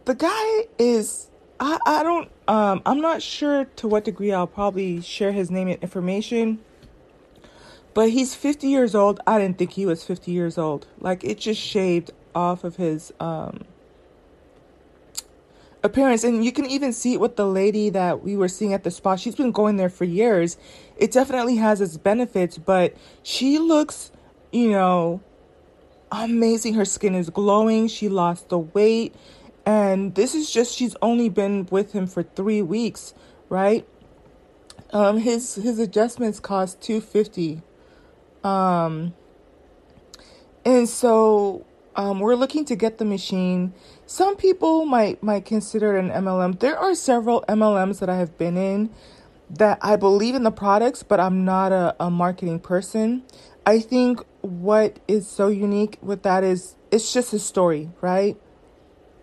the 0.05 0.15
guy 0.15 0.67
is 0.79 1.29
I, 1.59 1.79
I 1.87 2.03
don't 2.03 2.31
um 2.49 2.83
I'm 2.87 3.01
not 3.01 3.23
sure 3.23 3.67
to 3.77 3.89
what 3.89 4.05
degree 4.05 4.33
I'll 4.33 4.47
probably 4.47 5.01
share 5.01 5.33
his 5.33 5.51
name 5.51 5.69
and 5.69 5.81
information. 5.83 6.61
But 7.93 8.11
he's 8.11 8.37
50 8.37 8.69
years 8.69 8.95
old. 8.95 9.21
I 9.27 9.39
didn't 9.39 9.59
think 9.59 9.73
he 9.73 9.85
was 9.85 10.05
50 10.05 10.31
years 10.31 10.57
old. 10.57 10.87
Like 11.01 11.25
it 11.25 11.39
just 11.39 11.61
shaved 11.61 12.13
off 12.35 12.65
of 12.65 12.77
his 12.77 13.13
um 13.21 13.65
appearance 15.83 16.25
and 16.25 16.45
you 16.45 16.53
can 16.53 16.67
even 16.67 16.93
see 16.93 17.15
it 17.15 17.21
with 17.21 17.37
the 17.37 17.47
lady 17.47 17.89
that 17.89 18.23
we 18.23 18.37
were 18.37 18.49
seeing 18.49 18.75
at 18.75 18.85
the 18.85 18.91
spa 18.91 19.17
she's 19.17 19.35
been 19.35 19.51
going 19.51 19.79
there 19.79 19.89
for 19.89 20.05
years 20.05 20.59
it 20.99 21.11
definitely 21.11 21.57
has 21.57 21.81
its 21.81 21.97
benefits 21.97 22.59
but 22.59 22.95
she 23.23 23.59
looks 23.59 24.13
you 24.53 24.71
know 24.71 25.23
amazing 26.13 26.75
her 26.75 26.85
skin 26.85 27.15
is 27.15 27.31
glowing 27.31 27.87
she 27.89 28.09
lost 28.09 28.49
the 28.49 28.59
weight 28.59 29.15
and 29.67 30.15
this 30.15 30.35
is 30.35 30.51
just 30.51 30.75
she's 30.75 30.97
only 31.03 31.29
been 31.29 31.67
with 31.71 31.93
him 31.93 32.07
for 32.07 32.23
three 32.23 32.63
weeks 32.63 33.15
right 33.49 33.87
um 34.93 35.19
his 35.19 35.55
his 35.57 35.79
adjustments 35.79 36.41
cost 36.41 36.81
250 36.83 37.63
um 38.43 39.15
and 40.65 40.89
so 40.89 41.65
um, 41.97 42.21
we're 42.21 42.35
looking 42.35 42.65
to 42.67 42.77
get 42.77 42.99
the 42.99 43.05
machine. 43.05 43.75
Some 44.07 44.37
people 44.37 44.87
might 44.87 45.23
might 45.23 45.45
consider 45.45 45.97
it 45.97 46.05
an 46.05 46.11
MLM. 46.11 46.59
There 46.59 46.79
are 46.79 46.95
several 46.95 47.43
MLMs 47.49 47.99
that 48.01 48.09
I 48.09 48.17
have 48.17 48.39
been 48.39 48.57
in 48.57 48.91
that 49.51 49.79
I 49.83 49.97
believe 49.97 50.35
in 50.35 50.45
the 50.45 50.51
products, 50.51 51.03
but 51.03 51.19
I'm 51.19 51.45
not 51.45 51.73
a, 51.73 51.97
a 51.99 52.11
marketing 52.11 52.61
person. 52.61 53.25
I 53.67 53.81
think 53.81 54.21
what 54.43 54.99
is 55.07 55.29
so 55.29 55.49
unique 55.49 55.99
with 56.03 56.23
that 56.23 56.45
is 56.45 56.77
it's 56.91 57.13
just 57.13 57.33
a 57.33 57.39
story, 57.39 57.91
right? 58.01 58.37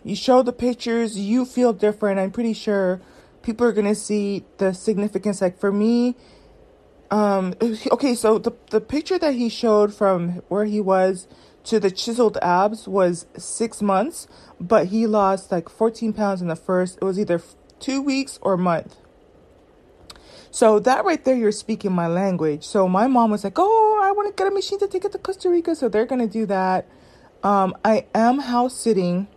You 0.04 0.16
show 0.16 0.42
the 0.42 0.54
pictures, 0.54 1.18
you 1.18 1.46
feel 1.46 1.74
different. 1.74 2.20
I'm 2.20 2.32
pretty 2.32 2.54
sure 2.54 3.02
people 3.42 3.68
are 3.68 3.74
gonna 3.74 3.96
see 3.96 4.46
the 4.58 4.74
significance. 4.74 5.42
Like 5.42 5.60
for 5.60 5.72
me, 5.72 6.16
um, 7.12 7.56
okay, 7.92 8.16
so 8.16 8.38
the 8.38 8.54
the 8.70 8.82
picture 8.82 9.18
that 9.20 9.36
he 9.36 9.50
showed 9.50 9.94
from 9.94 10.42
where 10.48 10.66
he 10.66 10.80
was 10.80 11.28
to 11.66 11.80
the 11.80 11.92
chiseled 11.92 12.38
abs 12.42 12.88
was 12.88 13.26
six 13.38 13.82
months, 13.82 14.28
but 14.60 14.88
he 14.88 15.06
lost 15.06 15.52
like 15.52 15.68
14 15.68 16.14
pounds 16.14 16.42
in 16.42 16.48
the 16.48 16.56
first. 16.56 16.98
It 17.02 17.04
was 17.04 17.20
either 17.20 17.42
two 17.80 18.02
weeks 18.02 18.40
or 18.42 18.54
a 18.54 18.58
month. 18.58 18.96
So 20.52 20.80
that 20.80 21.06
right 21.06 21.24
there, 21.24 21.36
you're 21.36 21.52
speaking 21.52 21.92
my 21.92 22.08
language. 22.08 22.64
So 22.66 22.88
my 22.88 23.08
mom 23.08 23.32
was 23.32 23.44
like, 23.44 23.58
"Oh, 23.58 24.02
I 24.04 24.12
want 24.12 24.36
to 24.36 24.42
get 24.42 24.52
a 24.52 24.54
machine 24.54 24.80
to 24.80 24.88
take 24.88 25.06
it 25.06 25.12
to 25.12 25.18
Costa 25.18 25.50
Rica." 25.50 25.76
So 25.76 25.90
they're 25.90 26.06
gonna 26.06 26.28
do 26.28 26.46
that. 26.46 26.86
Um, 27.44 27.76
I 27.86 28.06
am 28.16 28.40
house 28.40 28.76
sitting, 28.76 29.28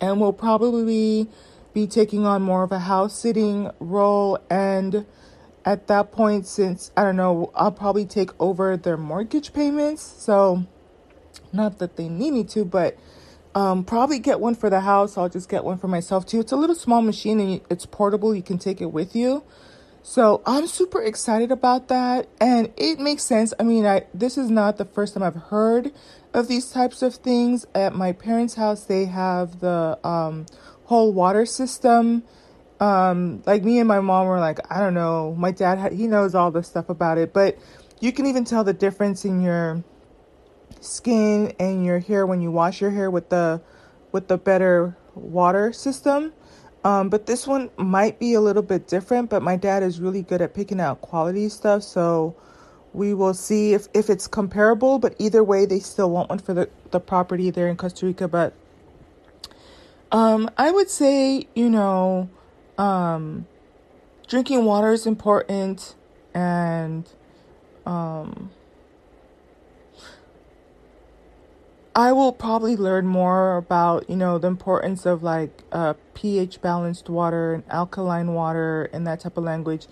and 0.00 0.20
will 0.20 0.32
probably 0.32 1.28
be 1.72 1.86
taking 1.86 2.24
on 2.26 2.42
more 2.42 2.62
of 2.62 2.72
a 2.72 2.78
house 2.78 3.18
sitting 3.18 3.70
role. 3.80 4.38
And 4.48 5.06
at 5.64 5.86
that 5.88 6.12
point, 6.12 6.46
since 6.46 6.90
I 6.96 7.02
don't 7.02 7.16
know, 7.16 7.50
I'll 7.54 7.72
probably 7.72 8.04
take 8.06 8.30
over 8.40 8.76
their 8.76 8.96
mortgage 8.96 9.52
payments. 9.52 10.02
So 10.02 10.64
not 11.52 11.78
that 11.78 11.96
they 11.96 12.08
need 12.08 12.32
me 12.32 12.44
to, 12.44 12.64
but 12.64 12.96
um, 13.54 13.84
probably 13.84 14.18
get 14.18 14.40
one 14.40 14.54
for 14.54 14.68
the 14.68 14.80
house. 14.80 15.16
I'll 15.16 15.28
just 15.28 15.48
get 15.48 15.64
one 15.64 15.78
for 15.78 15.88
myself 15.88 16.26
too. 16.26 16.40
It's 16.40 16.52
a 16.52 16.56
little 16.56 16.74
small 16.74 17.02
machine 17.02 17.40
and 17.40 17.60
it's 17.70 17.86
portable. 17.86 18.34
You 18.34 18.42
can 18.42 18.58
take 18.58 18.80
it 18.80 18.92
with 18.92 19.14
you. 19.14 19.42
So 20.06 20.42
I'm 20.44 20.66
super 20.66 21.00
excited 21.00 21.50
about 21.50 21.88
that, 21.88 22.28
and 22.38 22.70
it 22.76 22.98
makes 22.98 23.22
sense. 23.22 23.54
I 23.58 23.62
mean, 23.62 23.86
I 23.86 24.04
this 24.12 24.36
is 24.36 24.50
not 24.50 24.76
the 24.76 24.84
first 24.84 25.14
time 25.14 25.22
I've 25.22 25.34
heard 25.34 25.92
of 26.34 26.46
these 26.46 26.70
types 26.70 27.00
of 27.00 27.14
things. 27.14 27.66
At 27.74 27.94
my 27.94 28.12
parents' 28.12 28.54
house, 28.54 28.84
they 28.84 29.06
have 29.06 29.60
the 29.60 29.98
um, 30.06 30.44
whole 30.84 31.10
water 31.14 31.46
system. 31.46 32.22
Um, 32.80 33.42
like 33.46 33.64
me 33.64 33.78
and 33.78 33.88
my 33.88 34.00
mom 34.00 34.26
were 34.26 34.38
like, 34.38 34.60
I 34.70 34.78
don't 34.78 34.92
know. 34.92 35.34
My 35.38 35.52
dad 35.52 35.78
had, 35.78 35.92
he 35.94 36.06
knows 36.06 36.34
all 36.34 36.50
the 36.50 36.62
stuff 36.62 36.90
about 36.90 37.16
it, 37.16 37.32
but 37.32 37.56
you 37.98 38.12
can 38.12 38.26
even 38.26 38.44
tell 38.44 38.62
the 38.62 38.74
difference 38.74 39.24
in 39.24 39.40
your 39.40 39.82
skin 40.80 41.54
and 41.58 41.82
your 41.82 42.00
hair 42.00 42.26
when 42.26 42.42
you 42.42 42.50
wash 42.50 42.82
your 42.82 42.90
hair 42.90 43.10
with 43.10 43.30
the 43.30 43.62
with 44.12 44.28
the 44.28 44.36
better 44.36 44.98
water 45.14 45.72
system. 45.72 46.34
Um, 46.84 47.08
but 47.08 47.24
this 47.26 47.46
one 47.46 47.70
might 47.78 48.18
be 48.18 48.34
a 48.34 48.40
little 48.40 48.62
bit 48.62 48.86
different, 48.86 49.30
but 49.30 49.42
my 49.42 49.56
dad 49.56 49.82
is 49.82 50.00
really 50.00 50.22
good 50.22 50.42
at 50.42 50.54
picking 50.54 50.80
out 50.80 51.00
quality 51.00 51.48
stuff, 51.48 51.82
so 51.82 52.36
we 52.92 53.14
will 53.14 53.34
see 53.34 53.72
if, 53.72 53.88
if 53.94 54.10
it's 54.10 54.28
comparable, 54.28 54.98
but 54.98 55.16
either 55.18 55.42
way 55.42 55.64
they 55.64 55.80
still 55.80 56.10
want 56.10 56.28
one 56.28 56.38
for 56.38 56.52
the, 56.52 56.68
the 56.90 57.00
property 57.00 57.50
there 57.50 57.68
in 57.68 57.76
Costa 57.76 58.06
Rica. 58.06 58.28
But 58.28 58.52
um, 60.12 60.48
I 60.58 60.70
would 60.70 60.90
say, 60.90 61.48
you 61.54 61.70
know, 61.70 62.28
um, 62.76 63.46
drinking 64.28 64.64
water 64.64 64.92
is 64.92 65.06
important 65.06 65.94
and 66.34 67.08
um, 67.86 68.50
I 71.96 72.12
will 72.12 72.32
probably 72.32 72.76
learn 72.76 73.06
more 73.06 73.56
about, 73.56 74.10
you 74.10 74.16
know, 74.16 74.38
the 74.38 74.48
importance 74.48 75.06
of 75.06 75.22
like 75.22 75.62
uh, 75.70 75.94
pH 76.14 76.60
balanced 76.60 77.08
water 77.08 77.54
and 77.54 77.62
alkaline 77.70 78.34
water 78.34 78.90
and 78.92 79.06
that 79.06 79.20
type 79.20 79.36
of 79.36 79.44
language. 79.44 79.86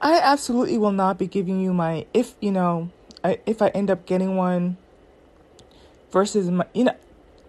I 0.00 0.18
absolutely 0.20 0.78
will 0.78 0.92
not 0.92 1.18
be 1.18 1.26
giving 1.26 1.60
you 1.60 1.74
my, 1.74 2.06
if, 2.14 2.34
you 2.40 2.50
know, 2.50 2.90
I, 3.22 3.38
if 3.44 3.60
I 3.60 3.68
end 3.68 3.90
up 3.90 4.06
getting 4.06 4.36
one 4.36 4.78
versus 6.10 6.50
my, 6.50 6.66
you 6.72 6.84
know, 6.84 6.96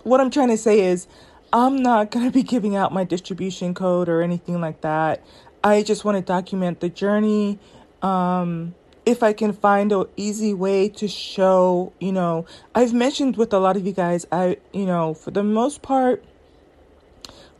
what 0.03 0.19
I'm 0.19 0.29
trying 0.29 0.49
to 0.49 0.57
say 0.57 0.81
is 0.81 1.07
I'm 1.53 1.81
not 1.81 2.11
going 2.11 2.25
to 2.25 2.31
be 2.31 2.43
giving 2.43 2.75
out 2.75 2.91
my 2.91 3.05
distribution 3.05 3.73
code 3.73 4.09
or 4.09 4.21
anything 4.21 4.59
like 4.59 4.81
that. 4.81 5.23
I 5.63 5.83
just 5.83 6.03
want 6.03 6.17
to 6.17 6.21
document 6.21 6.81
the 6.81 6.89
journey. 6.89 7.59
Um, 8.01 8.75
if 9.05 9.21
I 9.21 9.33
can 9.33 9.53
find 9.53 9.91
an 9.91 10.05
easy 10.17 10.53
way 10.53 10.89
to 10.89 11.07
show, 11.07 11.93
you 11.99 12.11
know, 12.11 12.45
I've 12.73 12.93
mentioned 12.93 13.37
with 13.37 13.53
a 13.53 13.59
lot 13.59 13.77
of 13.77 13.85
you 13.85 13.93
guys, 13.93 14.25
I, 14.31 14.57
you 14.73 14.85
know, 14.85 15.13
for 15.13 15.31
the 15.31 15.43
most 15.43 15.81
part, 15.81 16.23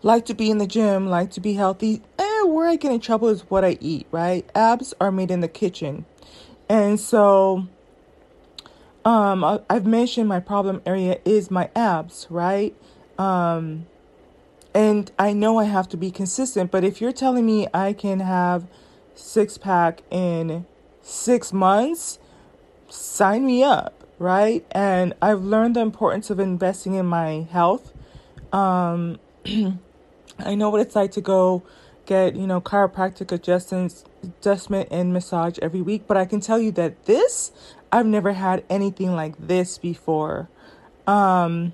like 0.02 0.26
to 0.26 0.34
be 0.34 0.50
in 0.50 0.58
the 0.58 0.68
gym, 0.68 1.08
like 1.08 1.32
to 1.32 1.40
be 1.40 1.54
healthy. 1.54 2.02
Eh, 2.18 2.44
where 2.44 2.68
I 2.68 2.76
get 2.76 2.92
in 2.92 3.00
trouble 3.00 3.30
is 3.30 3.42
what 3.50 3.64
I 3.64 3.78
eat, 3.80 4.08
right? 4.12 4.50
Abs 4.56 4.94
are 5.00 5.12
made 5.12 5.32
in 5.32 5.42
the 5.42 5.48
kitchen. 5.48 6.06
And 6.68 7.00
so, 7.00 7.68
um, 9.04 9.44
I, 9.44 9.60
I've 9.70 9.86
mentioned 9.86 10.28
my 10.28 10.40
problem 10.40 10.82
area 10.86 11.20
is 11.26 11.52
my 11.52 11.70
abs, 11.76 12.26
right? 12.30 12.76
Um, 13.20 13.86
and 14.74 15.12
I 15.18 15.32
know 15.34 15.60
I 15.60 15.66
have 15.66 15.88
to 15.90 15.98
be 15.98 16.10
consistent, 16.10 16.72
but 16.72 16.84
if 16.84 17.00
you're 17.00 17.14
telling 17.14 17.46
me 17.46 17.68
I 17.74 17.94
can 17.94 18.20
have 18.20 18.68
six 19.14 19.58
pack 19.58 20.02
in 20.10 20.66
six 21.06 21.54
months, 21.54 22.18
sign 22.90 23.46
me 23.46 23.64
up, 23.64 24.04
right? 24.18 24.66
And 24.72 25.14
I've 25.22 25.44
learned 25.44 25.76
the 25.76 25.82
importance 25.82 26.30
of 26.30 26.40
investing 26.40 26.96
in 26.96 27.06
my 27.06 27.48
health. 27.52 27.94
Um, 28.52 29.20
I 30.40 30.56
know 30.56 30.70
what 30.70 30.82
it's 30.82 30.96
like 30.96 31.12
to 31.12 31.22
go 31.22 31.64
get, 32.08 32.36
you 32.36 32.48
know, 32.48 32.60
chiropractic 32.60 33.32
adjustments, 33.32 34.04
adjustment 34.24 34.90
and 34.92 35.14
massage 35.14 35.60
every 35.62 35.82
week, 35.82 36.06
but 36.08 36.18
I 36.18 36.26
can 36.26 36.42
tell 36.42 36.60
you 36.60 36.72
that 36.72 37.06
this, 37.06 37.52
I've 37.92 38.08
never 38.08 38.34
had 38.34 38.64
anything 38.68 39.16
like 39.16 39.36
this 39.38 39.78
before. 39.78 40.50
Um, 41.06 41.74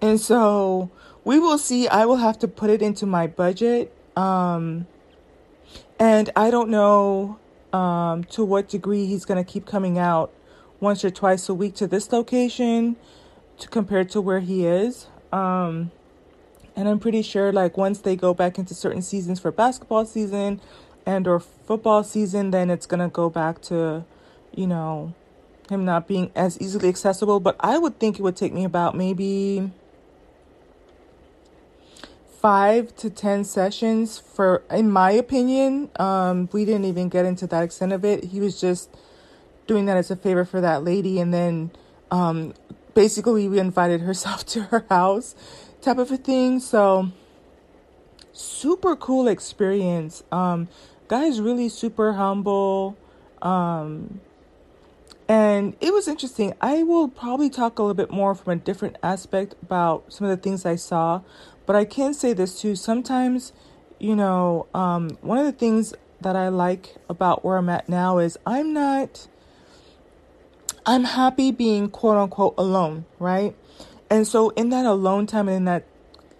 and 0.00 0.18
so 0.18 0.90
we 1.22 1.38
will 1.38 1.58
see. 1.58 1.86
I 1.86 2.06
will 2.06 2.16
have 2.16 2.38
to 2.38 2.48
put 2.48 2.70
it 2.70 2.80
into 2.80 3.04
my 3.04 3.26
budget. 3.26 3.94
Um, 4.16 4.86
and 5.98 6.30
I 6.34 6.50
don't 6.50 6.70
know 6.70 7.38
um, 7.74 8.22
to 8.24 8.44
what 8.44 8.68
degree 8.68 9.06
he's 9.06 9.24
going 9.24 9.44
to 9.44 9.52
keep 9.52 9.66
coming 9.66 9.98
out 9.98 10.32
once 10.78 11.04
or 11.04 11.10
twice 11.10 11.48
a 11.48 11.54
week 11.54 11.74
to 11.74 11.88
this 11.88 12.12
location 12.12 12.94
to 13.58 13.68
compared 13.68 14.08
to 14.10 14.20
where 14.20 14.40
he 14.40 14.64
is. 14.64 15.08
Um, 15.32 15.90
and 16.76 16.88
I'm 16.88 17.00
pretty 17.00 17.22
sure 17.22 17.52
like 17.52 17.76
once 17.76 17.98
they 17.98 18.14
go 18.14 18.32
back 18.32 18.58
into 18.58 18.74
certain 18.74 19.02
seasons 19.02 19.40
for 19.40 19.50
basketball 19.50 20.06
season 20.06 20.60
and 21.04 21.26
or 21.26 21.40
football 21.40 22.04
season, 22.04 22.52
then 22.52 22.70
it's 22.70 22.86
going 22.86 23.00
to 23.00 23.08
go 23.08 23.28
back 23.28 23.60
to, 23.62 24.04
you 24.54 24.68
know, 24.68 25.12
him 25.68 25.84
not 25.84 26.06
being 26.06 26.30
as 26.36 26.60
easily 26.60 26.88
accessible. 26.88 27.40
But 27.40 27.56
I 27.58 27.78
would 27.78 27.98
think 27.98 28.20
it 28.20 28.22
would 28.22 28.36
take 28.36 28.52
me 28.52 28.64
about 28.64 28.96
maybe 28.96 29.72
five 32.44 32.94
to 32.94 33.08
ten 33.08 33.42
sessions 33.42 34.18
for 34.18 34.62
in 34.70 34.90
my 34.90 35.10
opinion 35.10 35.88
um 35.98 36.46
we 36.52 36.66
didn't 36.66 36.84
even 36.84 37.08
get 37.08 37.24
into 37.24 37.46
that 37.46 37.62
extent 37.62 37.90
of 37.90 38.04
it. 38.04 38.22
He 38.24 38.38
was 38.38 38.60
just 38.60 38.90
doing 39.66 39.86
that 39.86 39.96
as 39.96 40.10
a 40.10 40.16
favor 40.16 40.44
for 40.44 40.60
that 40.60 40.84
lady 40.84 41.18
and 41.20 41.32
then 41.32 41.70
um 42.10 42.52
basically 42.92 43.48
we 43.48 43.58
invited 43.58 44.02
herself 44.02 44.44
to 44.52 44.64
her 44.64 44.84
house 44.90 45.34
type 45.80 45.96
of 45.96 46.10
a 46.10 46.18
thing. 46.18 46.60
So 46.60 47.12
super 48.34 48.94
cool 48.94 49.26
experience. 49.26 50.22
Um 50.30 50.68
guy 51.08 51.24
is 51.24 51.40
really 51.40 51.70
super 51.70 52.12
humble. 52.12 52.94
Um 53.40 54.20
and 55.26 55.74
it 55.80 55.94
was 55.94 56.06
interesting. 56.06 56.52
I 56.60 56.82
will 56.82 57.08
probably 57.08 57.48
talk 57.48 57.78
a 57.78 57.82
little 57.82 57.94
bit 57.94 58.10
more 58.10 58.34
from 58.34 58.52
a 58.52 58.56
different 58.56 58.96
aspect 59.02 59.54
about 59.62 60.12
some 60.12 60.26
of 60.26 60.36
the 60.36 60.42
things 60.42 60.66
I 60.66 60.76
saw, 60.76 61.22
but 61.66 61.76
I 61.76 61.84
can 61.84 62.14
say 62.14 62.32
this 62.32 62.60
too. 62.60 62.76
Sometimes, 62.76 63.52
you 63.98 64.16
know, 64.16 64.66
um, 64.74 65.10
one 65.20 65.38
of 65.38 65.46
the 65.46 65.52
things 65.52 65.94
that 66.20 66.36
I 66.36 66.48
like 66.48 66.96
about 67.08 67.44
where 67.44 67.56
I'm 67.56 67.68
at 67.68 67.88
now 67.88 68.18
is 68.18 68.38
I'm 68.46 68.72
not 68.72 69.28
I'm 70.86 71.04
happy 71.04 71.50
being 71.50 71.88
quote 71.88 72.16
unquote 72.16 72.54
alone, 72.58 73.06
right? 73.18 73.54
And 74.10 74.26
so 74.26 74.50
in 74.50 74.68
that 74.68 74.84
alone 74.84 75.26
time 75.26 75.48
and 75.48 75.56
in 75.56 75.64
that 75.64 75.84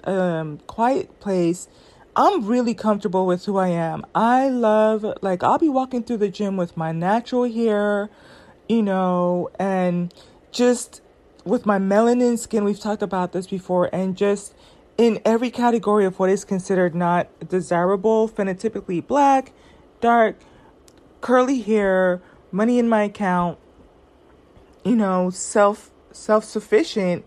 um, 0.04 0.58
quiet 0.66 1.18
place, 1.20 1.66
I'm 2.14 2.46
really 2.46 2.74
comfortable 2.74 3.26
with 3.26 3.44
who 3.46 3.56
I 3.56 3.68
am. 3.68 4.04
I 4.14 4.48
love, 4.48 5.04
like, 5.22 5.42
I'll 5.42 5.58
be 5.58 5.68
walking 5.68 6.04
through 6.04 6.18
the 6.18 6.28
gym 6.28 6.56
with 6.56 6.76
my 6.76 6.92
natural 6.92 7.44
hair, 7.50 8.10
you 8.68 8.82
know, 8.82 9.50
and 9.58 10.14
just 10.52 11.00
with 11.44 11.66
my 11.66 11.78
melanin 11.78 12.38
skin. 12.38 12.64
We've 12.64 12.78
talked 12.78 13.02
about 13.02 13.32
this 13.32 13.48
before, 13.48 13.90
and 13.92 14.16
just 14.16 14.54
in 14.96 15.20
every 15.24 15.50
category 15.50 16.04
of 16.04 16.18
what 16.18 16.30
is 16.30 16.44
considered 16.44 16.94
not 16.94 17.28
desirable 17.48 18.28
phenotypically 18.28 19.04
black, 19.06 19.52
dark, 20.00 20.38
curly 21.20 21.60
hair, 21.60 22.22
money 22.52 22.78
in 22.78 22.88
my 22.88 23.02
account, 23.02 23.58
you 24.84 24.96
know, 24.96 25.30
self 25.30 25.90
self 26.12 26.44
sufficient 26.44 27.24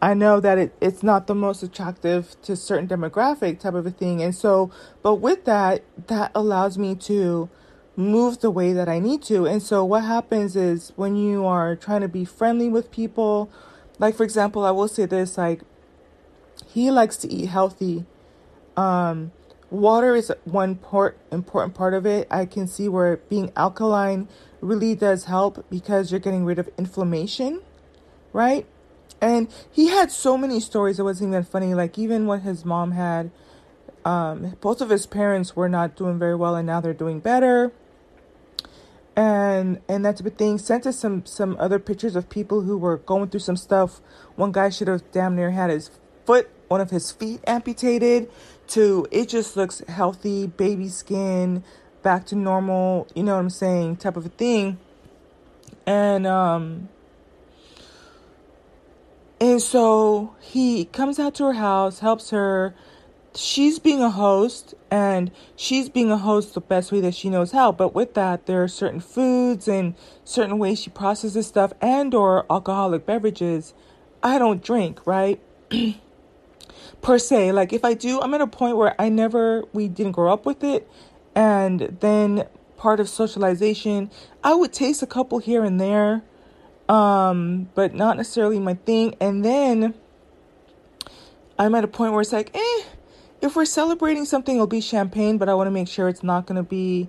I 0.00 0.14
know 0.14 0.40
that 0.40 0.58
it, 0.58 0.74
it's 0.80 1.02
not 1.02 1.26
the 1.26 1.34
most 1.34 1.62
attractive 1.62 2.36
to 2.42 2.54
certain 2.54 2.86
demographic 2.86 3.60
type 3.60 3.74
of 3.74 3.86
a 3.86 3.90
thing. 3.90 4.22
And 4.22 4.34
so, 4.34 4.70
but 5.02 5.16
with 5.16 5.44
that, 5.46 5.82
that 6.08 6.32
allows 6.34 6.76
me 6.76 6.94
to 6.96 7.48
move 7.96 8.40
the 8.40 8.50
way 8.50 8.72
that 8.74 8.88
I 8.88 8.98
need 8.98 9.22
to. 9.24 9.46
And 9.46 9.62
so 9.62 9.84
what 9.84 10.04
happens 10.04 10.54
is 10.54 10.92
when 10.96 11.16
you 11.16 11.46
are 11.46 11.74
trying 11.74 12.02
to 12.02 12.08
be 12.08 12.24
friendly 12.24 12.68
with 12.68 12.90
people, 12.90 13.50
like 13.98 14.14
for 14.14 14.24
example, 14.24 14.66
I 14.66 14.70
will 14.70 14.88
say 14.88 15.06
this, 15.06 15.38
like 15.38 15.62
he 16.76 16.90
likes 16.90 17.16
to 17.16 17.32
eat 17.32 17.46
healthy. 17.46 18.04
Um, 18.76 19.32
water 19.70 20.14
is 20.14 20.30
one 20.44 20.74
part 20.74 21.16
important 21.32 21.74
part 21.74 21.94
of 21.94 22.04
it. 22.04 22.28
I 22.30 22.44
can 22.44 22.66
see 22.68 22.86
where 22.86 23.16
being 23.16 23.50
alkaline 23.56 24.28
really 24.60 24.94
does 24.94 25.24
help 25.24 25.64
because 25.70 26.10
you're 26.10 26.20
getting 26.20 26.44
rid 26.44 26.58
of 26.58 26.68
inflammation, 26.76 27.62
right? 28.34 28.66
And 29.22 29.48
he 29.72 29.88
had 29.88 30.10
so 30.10 30.36
many 30.36 30.60
stories. 30.60 30.98
It 30.98 31.04
wasn't 31.04 31.30
even 31.30 31.44
funny. 31.44 31.72
Like 31.72 31.98
even 31.98 32.26
when 32.26 32.40
his 32.40 32.62
mom 32.62 32.92
had, 32.92 33.30
um, 34.04 34.58
both 34.60 34.82
of 34.82 34.90
his 34.90 35.06
parents 35.06 35.56
were 35.56 35.70
not 35.70 35.96
doing 35.96 36.18
very 36.18 36.34
well, 36.36 36.56
and 36.56 36.66
now 36.66 36.82
they're 36.82 36.92
doing 36.92 37.20
better. 37.20 37.72
And 39.16 39.80
and 39.88 40.04
that 40.04 40.18
type 40.18 40.26
of 40.26 40.34
thing. 40.34 40.58
Sent 40.58 40.86
us 40.86 40.98
some 40.98 41.24
some 41.24 41.56
other 41.58 41.78
pictures 41.78 42.16
of 42.16 42.28
people 42.28 42.60
who 42.60 42.76
were 42.76 42.98
going 42.98 43.30
through 43.30 43.40
some 43.40 43.56
stuff. 43.56 44.02
One 44.34 44.52
guy 44.52 44.68
should 44.68 44.88
have 44.88 45.10
damn 45.10 45.34
near 45.36 45.52
had 45.52 45.70
his 45.70 45.90
foot, 46.26 46.50
one 46.68 46.80
of 46.80 46.90
his 46.90 47.10
feet 47.10 47.40
amputated. 47.46 48.30
To 48.68 49.06
it 49.12 49.28
just 49.28 49.56
looks 49.56 49.80
healthy, 49.86 50.48
baby 50.48 50.88
skin, 50.88 51.62
back 52.02 52.26
to 52.26 52.34
normal. 52.34 53.06
You 53.14 53.22
know 53.22 53.34
what 53.34 53.40
I'm 53.40 53.50
saying? 53.50 53.96
Type 53.96 54.16
of 54.16 54.26
a 54.26 54.30
thing. 54.30 54.78
And 55.86 56.26
um 56.26 56.88
and 59.40 59.60
so 59.60 60.34
he 60.40 60.86
comes 60.86 61.18
out 61.18 61.34
to 61.36 61.44
her 61.44 61.52
house, 61.54 61.98
helps 61.98 62.30
her. 62.30 62.74
She's 63.34 63.78
being 63.78 64.02
a 64.02 64.08
host, 64.08 64.74
and 64.90 65.30
she's 65.56 65.90
being 65.90 66.10
a 66.10 66.16
host 66.16 66.54
the 66.54 66.60
best 66.62 66.90
way 66.90 67.00
that 67.00 67.14
she 67.14 67.28
knows 67.28 67.52
how. 67.52 67.70
But 67.70 67.94
with 67.94 68.14
that, 68.14 68.46
there 68.46 68.62
are 68.62 68.68
certain 68.68 69.00
foods 69.00 69.68
and 69.68 69.94
certain 70.24 70.56
ways 70.56 70.80
she 70.80 70.88
processes 70.88 71.46
stuff, 71.46 71.74
and 71.82 72.14
or 72.14 72.46
alcoholic 72.50 73.04
beverages. 73.04 73.74
I 74.22 74.38
don't 74.38 74.62
drink, 74.62 75.06
right? 75.06 75.38
per 77.02 77.18
se. 77.18 77.52
Like 77.52 77.72
if 77.72 77.84
I 77.84 77.94
do, 77.94 78.20
I'm 78.20 78.34
at 78.34 78.40
a 78.40 78.46
point 78.46 78.76
where 78.76 79.00
I 79.00 79.08
never, 79.08 79.64
we 79.72 79.88
didn't 79.88 80.12
grow 80.12 80.32
up 80.32 80.46
with 80.46 80.64
it, 80.64 80.88
and 81.34 81.96
then 82.00 82.46
part 82.76 83.00
of 83.00 83.08
socialization, 83.08 84.10
I 84.44 84.54
would 84.54 84.72
taste 84.72 85.02
a 85.02 85.06
couple 85.06 85.38
here 85.38 85.64
and 85.64 85.80
there 85.80 86.22
um, 86.88 87.68
but 87.74 87.94
not 87.94 88.16
necessarily 88.16 88.58
my 88.58 88.74
thing. 88.74 89.16
And 89.20 89.44
then 89.44 89.94
I'm 91.58 91.74
at 91.74 91.84
a 91.84 91.88
point 91.88 92.12
where 92.12 92.20
it's 92.20 92.32
like, 92.32 92.54
eh, 92.54 92.82
if 93.40 93.56
we're 93.56 93.64
celebrating 93.64 94.24
something, 94.24 94.54
it'll 94.54 94.66
be 94.66 94.80
champagne, 94.80 95.38
but 95.38 95.48
I 95.48 95.54
want 95.54 95.66
to 95.66 95.72
make 95.72 95.88
sure 95.88 96.08
it's 96.08 96.22
not 96.22 96.46
going 96.46 96.56
to 96.56 96.62
be 96.62 97.08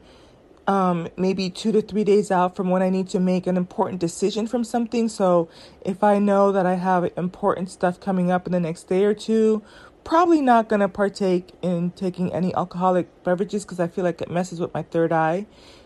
um, 0.68 1.08
maybe 1.16 1.50
two 1.50 1.72
to 1.72 1.82
three 1.82 2.04
days 2.04 2.30
out 2.30 2.56
from 2.56 2.70
when 2.70 2.82
I 2.82 2.90
need 2.90 3.08
to 3.10 3.20
make 3.20 3.48
an 3.48 3.56
important 3.58 4.02
decision 4.02 4.48
from 4.48 4.64
something. 4.64 5.08
So 5.08 5.50
if 5.82 6.04
I 6.04 6.20
know 6.20 6.52
that 6.52 6.66
I 6.66 6.76
have 6.76 7.10
important 7.18 7.70
stuff 7.70 8.00
coming 8.00 8.30
up 8.30 8.46
in 8.46 8.52
the 8.52 8.60
next 8.60 8.84
day 8.84 9.06
or 9.06 9.14
two, 9.14 9.64
probably 10.04 10.42
not 10.42 10.68
going 10.68 10.82
to 10.82 10.90
partake 10.90 11.54
in 11.62 11.92
taking 11.92 12.34
any 12.34 12.54
alcoholic 12.54 13.24
beverages 13.24 13.64
because 13.64 13.80
I 13.80 13.88
feel 13.88 14.04
like 14.04 14.22
it 14.22 14.30
messes 14.30 14.60
with 14.60 14.74
my 14.74 14.84
third 14.84 15.12
eye 15.12 15.46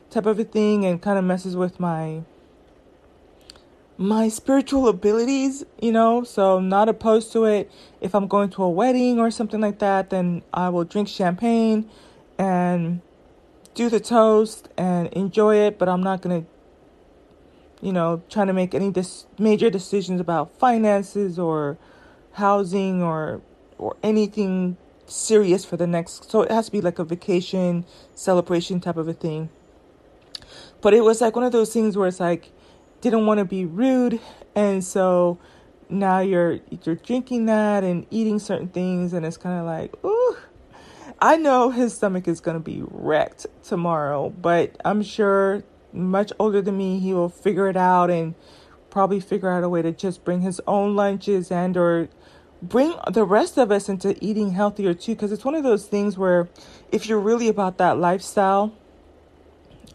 type 0.10 0.26
of 0.26 0.40
a 0.40 0.44
thing 0.44 0.86
and 0.86 1.02
kind 1.02 1.18
of 1.18 1.24
messes 1.24 1.56
with 1.56 1.80
my 1.80 2.24
my 3.98 4.30
spiritual 4.30 4.88
abilities, 4.88 5.64
you 5.80 5.92
know, 5.92 6.24
so 6.24 6.58
I'm 6.58 6.70
not 6.70 6.90
opposed 6.90 7.32
to 7.34 7.46
it. 7.46 7.72
If 8.00 8.16
I'm 8.16 8.28
going 8.28 8.50
to 8.52 8.64
a 8.64 8.70
wedding 8.70 9.20
or 9.20 9.30
something 9.30 9.62
like 9.62 9.78
that, 9.78 10.10
then 10.10 10.42
I 10.52 10.70
will 10.70 10.86
drink 10.86 11.08
champagne 11.08 11.88
and 12.40 13.02
do 13.74 13.90
the 13.90 14.00
toast 14.00 14.70
and 14.78 15.08
enjoy 15.10 15.56
it, 15.58 15.80
but 15.80 15.90
I'm 15.90 16.04
not 16.04 16.22
going 16.22 16.44
to 16.44 16.52
you 17.82 17.92
know, 17.92 18.22
trying 18.30 18.48
to 18.48 18.54
make 18.54 18.74
any 18.74 18.92
dis- 18.92 19.26
major 19.40 19.70
decisions 19.70 20.22
about 20.22 20.58
finances 20.60 21.38
or 21.40 21.78
housing 22.34 23.02
or 23.02 23.42
or 23.78 23.98
anything 24.04 24.78
serious 25.08 25.66
for 25.66 25.76
the 25.76 25.88
next 25.88 26.30
so 26.32 26.44
it 26.44 26.52
has 26.52 26.68
to 26.68 26.72
be 26.72 26.80
like 26.80 27.00
a 27.00 27.04
vacation 27.04 27.84
celebration 28.14 28.80
type 28.80 28.98
of 28.98 29.08
a 29.08 29.14
thing. 29.14 29.50
But 30.82 30.94
it 30.94 31.02
was 31.02 31.20
like 31.20 31.36
one 31.36 31.44
of 31.44 31.52
those 31.52 31.74
things 31.74 31.98
where 31.98 32.08
it's 32.08 32.20
like 32.20 32.52
didn't 33.02 33.26
want 33.26 33.40
to 33.40 33.46
be 33.46 33.66
rude 33.66 34.20
and 34.56 34.84
so 34.84 35.40
now 35.90 36.20
you're 36.20 36.60
you're 36.84 36.96
drinking 36.96 37.48
that 37.48 37.84
and 37.84 38.06
eating 38.12 38.38
certain 38.38 38.68
things 38.70 39.12
and 39.12 39.26
it's 39.26 39.38
kind 39.38 39.60
of 39.60 39.66
like 39.66 39.92
ooh 40.06 40.38
I 41.22 41.38
know 41.38 41.70
his 41.70 41.94
stomach 41.96 42.28
is 42.28 42.42
going 42.42 42.56
to 42.56 42.64
be 42.64 42.84
wrecked 42.84 43.46
tomorrow 43.64 44.30
but 44.30 44.76
I'm 44.84 45.04
sure 45.04 45.64
much 45.94 46.34
older 46.40 46.62
than 46.62 46.78
me 46.78 47.00
he 47.00 47.14
will 47.14 47.30
figure 47.30 47.68
it 47.70 47.78
out 47.78 48.10
and 48.10 48.36
probably 48.90 49.20
figure 49.20 49.50
out 49.50 49.64
a 49.64 49.70
way 49.70 49.82
to 49.82 49.92
just 49.92 50.24
bring 50.26 50.42
his 50.42 50.60
own 50.68 50.96
lunches 50.96 51.52
and 51.52 51.78
or 51.78 52.10
bring 52.62 52.94
the 53.12 53.24
rest 53.24 53.58
of 53.58 53.72
us 53.72 53.88
into 53.88 54.18
eating 54.24 54.52
healthier 54.52 54.94
too 54.94 55.14
because 55.14 55.32
it's 55.32 55.46
one 55.46 55.56
of 55.56 55.64
those 55.64 55.88
things 55.88 56.18
where 56.18 56.50
if 56.92 57.08
you're 57.08 57.20
really 57.20 57.48
about 57.48 57.78
that 57.78 57.98
lifestyle 57.98 58.74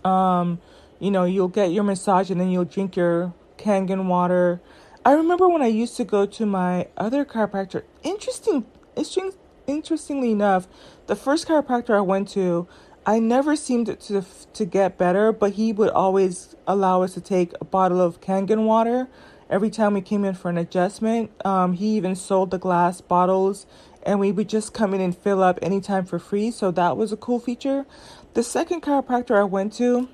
um 0.05 0.61
you 0.99 1.11
know, 1.11 1.25
you'll 1.25 1.49
get 1.49 1.73
your 1.73 1.85
massage 1.85 2.31
and 2.31 2.41
then 2.41 2.51
you'll 2.51 2.65
drink 2.65 2.97
your 2.97 3.35
Kangen 3.59 4.07
water. 4.07 4.61
I 5.05 5.12
remember 5.12 5.49
when 5.49 5.62
I 5.62 5.67
used 5.67 5.97
to 5.99 6.05
go 6.05 6.27
to 6.27 6.47
my 6.47 6.89
other 6.97 7.25
chiropractor. 7.25 7.83
Interesting, 8.03 8.67
interesting, 8.97 9.33
interestingly 9.66 10.31
enough, 10.31 10.68
the 11.07 11.16
first 11.16 11.46
chiropractor 11.46 11.94
I 11.96 12.00
went 12.00 12.29
to, 12.31 12.66
I 13.05 13.20
never 13.20 13.55
seemed 13.55 13.87
to 13.87 14.24
to 14.55 14.64
get 14.64 14.98
better, 14.98 15.33
but 15.33 15.52
he 15.52 15.72
would 15.72 15.90
always 15.90 16.57
allow 16.66 17.02
us 17.02 17.14
to 17.14 17.20
take 17.20 17.52
a 17.61 17.64
bottle 17.64 18.00
of 18.00 18.20
Kangen 18.20 18.64
water 18.64 19.07
every 19.48 19.70
time 19.70 19.94
we 19.94 20.00
came 20.00 20.24
in 20.24 20.35
for 20.35 20.48
an 20.48 20.59
adjustment. 20.59 21.31
Um, 21.44 21.74
he 21.74 21.96
even 21.96 22.16
sold 22.16 22.50
the 22.50 22.59
glass 22.59 23.00
bottles, 23.00 23.66
and 24.02 24.18
we 24.18 24.33
would 24.33 24.48
just 24.48 24.74
come 24.74 24.92
in 24.92 25.00
and 25.00 25.16
fill 25.16 25.42
up 25.42 25.59
anytime 25.62 26.05
for 26.05 26.18
free. 26.18 26.50
So 26.50 26.72
that 26.72 26.96
was 26.96 27.12
a 27.12 27.16
cool 27.16 27.38
feature. 27.38 27.87
The 28.35 28.42
second 28.42 28.83
chiropractor 28.83 29.37
I 29.37 29.44
went 29.44 29.72
to, 29.74 30.09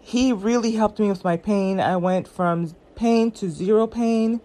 he 0.00 0.32
really 0.32 0.72
helped 0.72 0.98
me 0.98 1.08
with 1.08 1.24
my 1.24 1.36
pain. 1.36 1.78
I 1.78 1.96
went 1.96 2.26
from 2.26 2.74
pain 2.94 3.30
to 3.32 3.50
zero 3.50 3.86
pain, 3.86 4.40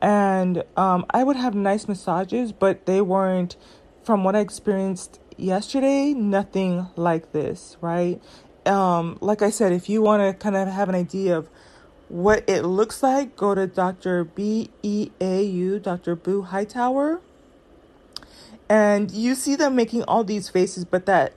and 0.00 0.64
um, 0.76 1.06
I 1.10 1.24
would 1.24 1.36
have 1.36 1.54
nice 1.54 1.88
massages, 1.88 2.52
but 2.52 2.86
they 2.86 3.00
weren't, 3.00 3.56
from 4.04 4.24
what 4.24 4.36
I 4.36 4.40
experienced 4.40 5.20
yesterday, 5.36 6.12
nothing 6.12 6.88
like 6.96 7.32
this, 7.32 7.76
right? 7.80 8.20
Um, 8.64 9.18
like 9.20 9.42
I 9.42 9.50
said, 9.50 9.72
if 9.72 9.88
you 9.88 10.02
want 10.02 10.22
to 10.22 10.34
kind 10.34 10.56
of 10.56 10.68
have 10.68 10.88
an 10.88 10.94
idea 10.94 11.36
of 11.36 11.48
what 12.08 12.48
it 12.48 12.62
looks 12.62 13.02
like, 13.02 13.36
go 13.36 13.54
to 13.54 13.66
Dr. 13.66 14.24
B 14.24 14.70
E 14.82 15.10
A 15.20 15.42
U, 15.42 15.78
Dr. 15.78 16.14
Beau 16.14 16.42
Hightower. 16.42 17.20
And 18.68 19.12
you 19.12 19.36
see 19.36 19.54
them 19.54 19.76
making 19.76 20.02
all 20.04 20.24
these 20.24 20.48
faces, 20.48 20.84
but 20.84 21.06
that 21.06 21.34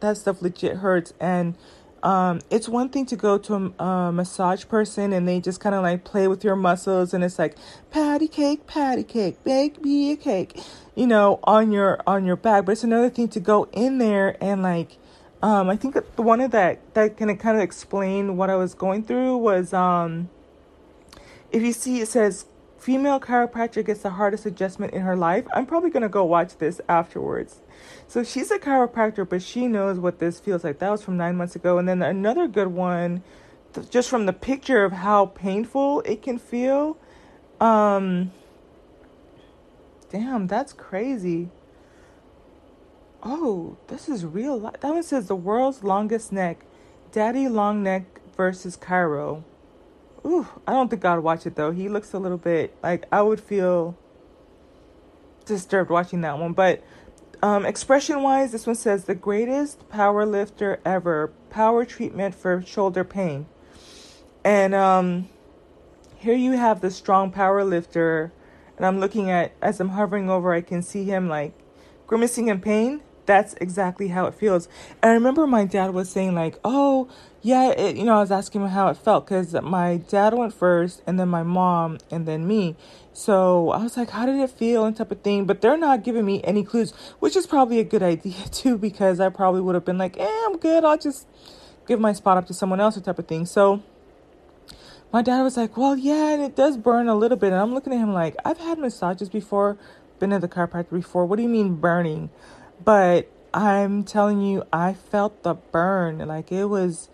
that 0.00 0.16
stuff 0.16 0.40
legit 0.40 0.76
hurts. 0.76 1.12
And 1.18 1.56
um, 2.02 2.40
it's 2.50 2.68
one 2.68 2.88
thing 2.88 3.06
to 3.06 3.16
go 3.16 3.38
to 3.38 3.54
a, 3.54 3.84
a 3.84 4.12
massage 4.12 4.66
person 4.66 5.12
and 5.12 5.26
they 5.26 5.40
just 5.40 5.60
kind 5.60 5.74
of 5.74 5.82
like 5.82 6.04
play 6.04 6.28
with 6.28 6.44
your 6.44 6.56
muscles 6.56 7.12
and 7.12 7.24
it's 7.24 7.38
like 7.38 7.56
patty 7.90 8.28
cake, 8.28 8.66
patty 8.66 9.02
cake, 9.02 9.42
bake 9.44 9.82
me 9.82 10.12
a 10.12 10.16
cake, 10.16 10.60
you 10.94 11.06
know, 11.06 11.40
on 11.44 11.72
your 11.72 12.00
on 12.06 12.24
your 12.24 12.36
back. 12.36 12.64
But 12.64 12.72
it's 12.72 12.84
another 12.84 13.10
thing 13.10 13.28
to 13.28 13.40
go 13.40 13.68
in 13.72 13.98
there 13.98 14.36
and 14.42 14.62
like, 14.62 14.96
um, 15.42 15.68
I 15.68 15.76
think 15.76 15.96
the 16.16 16.22
one 16.22 16.40
of 16.40 16.50
that 16.52 16.94
that 16.94 17.16
can 17.16 17.36
kind 17.36 17.56
of 17.56 17.62
explain 17.62 18.36
what 18.36 18.50
I 18.50 18.56
was 18.56 18.74
going 18.74 19.02
through 19.02 19.36
was 19.38 19.72
um, 19.72 20.28
if 21.50 21.62
you 21.62 21.72
see 21.72 22.00
it 22.00 22.08
says 22.08 22.46
female 22.78 23.20
chiropractor 23.20 23.84
gets 23.84 24.02
the 24.02 24.10
hardest 24.10 24.46
adjustment 24.46 24.94
in 24.94 25.02
her 25.02 25.16
life. 25.16 25.46
I'm 25.52 25.66
probably 25.66 25.90
gonna 25.90 26.08
go 26.08 26.24
watch 26.24 26.58
this 26.58 26.80
afterwards 26.88 27.60
so 28.06 28.24
she's 28.24 28.50
a 28.50 28.58
chiropractor, 28.58 29.28
but 29.28 29.42
she 29.42 29.66
knows 29.66 29.98
what 29.98 30.18
this 30.18 30.40
feels 30.40 30.64
like. 30.64 30.78
That 30.78 30.90
was 30.90 31.02
from 31.02 31.16
nine 31.16 31.36
months 31.36 31.56
ago. 31.56 31.78
And 31.78 31.88
then 31.88 32.02
another 32.02 32.48
good 32.48 32.68
one 32.68 33.22
th- 33.74 33.90
just 33.90 34.08
from 34.08 34.26
the 34.26 34.32
picture 34.32 34.84
of 34.84 34.92
how 34.92 35.26
painful 35.26 36.00
it 36.02 36.22
can 36.22 36.38
feel. 36.38 36.96
Um, 37.60 38.32
damn, 40.10 40.46
that's 40.46 40.72
crazy. 40.72 41.50
Oh, 43.22 43.76
this 43.88 44.08
is 44.08 44.24
real 44.24 44.58
life. 44.58 44.80
That 44.80 44.94
one 44.94 45.02
says 45.02 45.26
the 45.28 45.36
world's 45.36 45.82
longest 45.82 46.32
neck, 46.32 46.64
Daddy 47.12 47.48
Long 47.48 47.82
Neck 47.82 48.20
versus 48.36 48.76
Cairo. 48.76 49.44
Ooh, 50.24 50.46
I 50.66 50.72
don't 50.72 50.88
think 50.88 51.04
I'd 51.04 51.18
watch 51.18 51.46
it 51.46 51.54
though. 51.54 51.70
He 51.70 51.88
looks 51.88 52.12
a 52.12 52.18
little 52.18 52.38
bit 52.38 52.76
like 52.82 53.06
I 53.12 53.22
would 53.22 53.40
feel 53.40 53.96
disturbed 55.44 55.90
watching 55.90 56.20
that 56.22 56.38
one. 56.38 56.52
But 56.52 56.82
um, 57.42 57.64
expression 57.64 58.22
wise, 58.22 58.52
this 58.52 58.66
one 58.66 58.76
says 58.76 59.04
the 59.04 59.14
greatest 59.14 59.88
power 59.88 60.26
lifter 60.26 60.80
ever, 60.84 61.32
power 61.50 61.84
treatment 61.84 62.34
for 62.34 62.62
shoulder 62.62 63.04
pain. 63.04 63.46
And 64.44 64.74
um, 64.74 65.28
here 66.16 66.34
you 66.34 66.52
have 66.52 66.80
the 66.80 66.90
strong 66.90 67.30
power 67.30 67.64
lifter, 67.64 68.32
and 68.76 68.86
I'm 68.86 69.00
looking 69.00 69.30
at 69.30 69.52
as 69.62 69.80
I'm 69.80 69.90
hovering 69.90 70.28
over, 70.28 70.52
I 70.52 70.60
can 70.60 70.82
see 70.82 71.04
him 71.04 71.28
like 71.28 71.52
grimacing 72.06 72.48
in 72.48 72.60
pain 72.60 73.02
that's 73.28 73.54
exactly 73.60 74.08
how 74.08 74.26
it 74.26 74.34
feels. 74.34 74.68
And 75.02 75.10
I 75.10 75.14
remember 75.14 75.46
my 75.46 75.66
dad 75.66 75.94
was 75.94 76.08
saying 76.10 76.34
like, 76.34 76.58
"Oh, 76.64 77.08
yeah," 77.42 77.70
it, 77.70 77.96
you 77.96 78.04
know, 78.04 78.16
I 78.16 78.20
was 78.20 78.30
asking 78.30 78.62
him 78.62 78.68
how 78.68 78.88
it 78.88 78.96
felt 78.96 79.26
because 79.26 79.52
my 79.62 79.98
dad 80.08 80.34
went 80.34 80.54
first, 80.54 81.02
and 81.06 81.18
then 81.18 81.28
my 81.28 81.42
mom, 81.42 81.98
and 82.10 82.26
then 82.26 82.46
me. 82.46 82.76
So 83.12 83.70
I 83.70 83.82
was 83.82 83.96
like, 83.96 84.10
"How 84.10 84.26
did 84.26 84.36
it 84.36 84.50
feel?" 84.50 84.84
and 84.84 84.96
type 84.96 85.10
of 85.10 85.20
thing. 85.22 85.44
But 85.44 85.60
they're 85.60 85.76
not 85.76 86.04
giving 86.04 86.24
me 86.24 86.40
any 86.44 86.64
clues, 86.64 86.92
which 87.20 87.36
is 87.36 87.46
probably 87.46 87.78
a 87.80 87.84
good 87.84 88.02
idea 88.14 88.44
too, 88.50 88.78
because 88.78 89.20
I 89.20 89.28
probably 89.28 89.60
would 89.60 89.74
have 89.74 89.84
been 89.84 89.98
like, 89.98 90.18
"Eh, 90.18 90.42
I'm 90.46 90.56
good. 90.58 90.84
I'll 90.84 90.98
just 90.98 91.26
give 91.86 92.00
my 92.00 92.12
spot 92.12 92.36
up 92.36 92.46
to 92.46 92.54
someone 92.54 92.80
else," 92.80 92.96
or 92.96 93.00
type 93.00 93.18
of 93.18 93.26
thing. 93.26 93.46
So 93.46 93.82
my 95.12 95.22
dad 95.22 95.42
was 95.42 95.56
like, 95.56 95.76
"Well, 95.76 95.96
yeah, 95.96 96.32
and 96.34 96.42
it 96.42 96.54
does 96.56 96.76
burn 96.76 97.08
a 97.08 97.14
little 97.14 97.38
bit." 97.38 97.52
And 97.52 97.60
I'm 97.60 97.74
looking 97.74 97.92
at 97.92 97.98
him 97.98 98.12
like, 98.12 98.36
"I've 98.44 98.58
had 98.58 98.78
massages 98.78 99.28
before." 99.28 99.78
Been 100.18 100.32
at 100.32 100.40
the 100.40 100.48
chiropractor 100.48 100.90
before. 100.90 101.26
What 101.26 101.36
do 101.36 101.42
you 101.42 101.48
mean 101.48 101.76
burning? 101.76 102.30
But 102.84 103.28
I'm 103.54 104.04
telling 104.04 104.42
you, 104.42 104.64
I 104.72 104.94
felt 104.94 105.42
the 105.44 105.54
burn. 105.54 106.18
Like 106.18 106.50
it 106.50 106.64
was, 106.66 107.08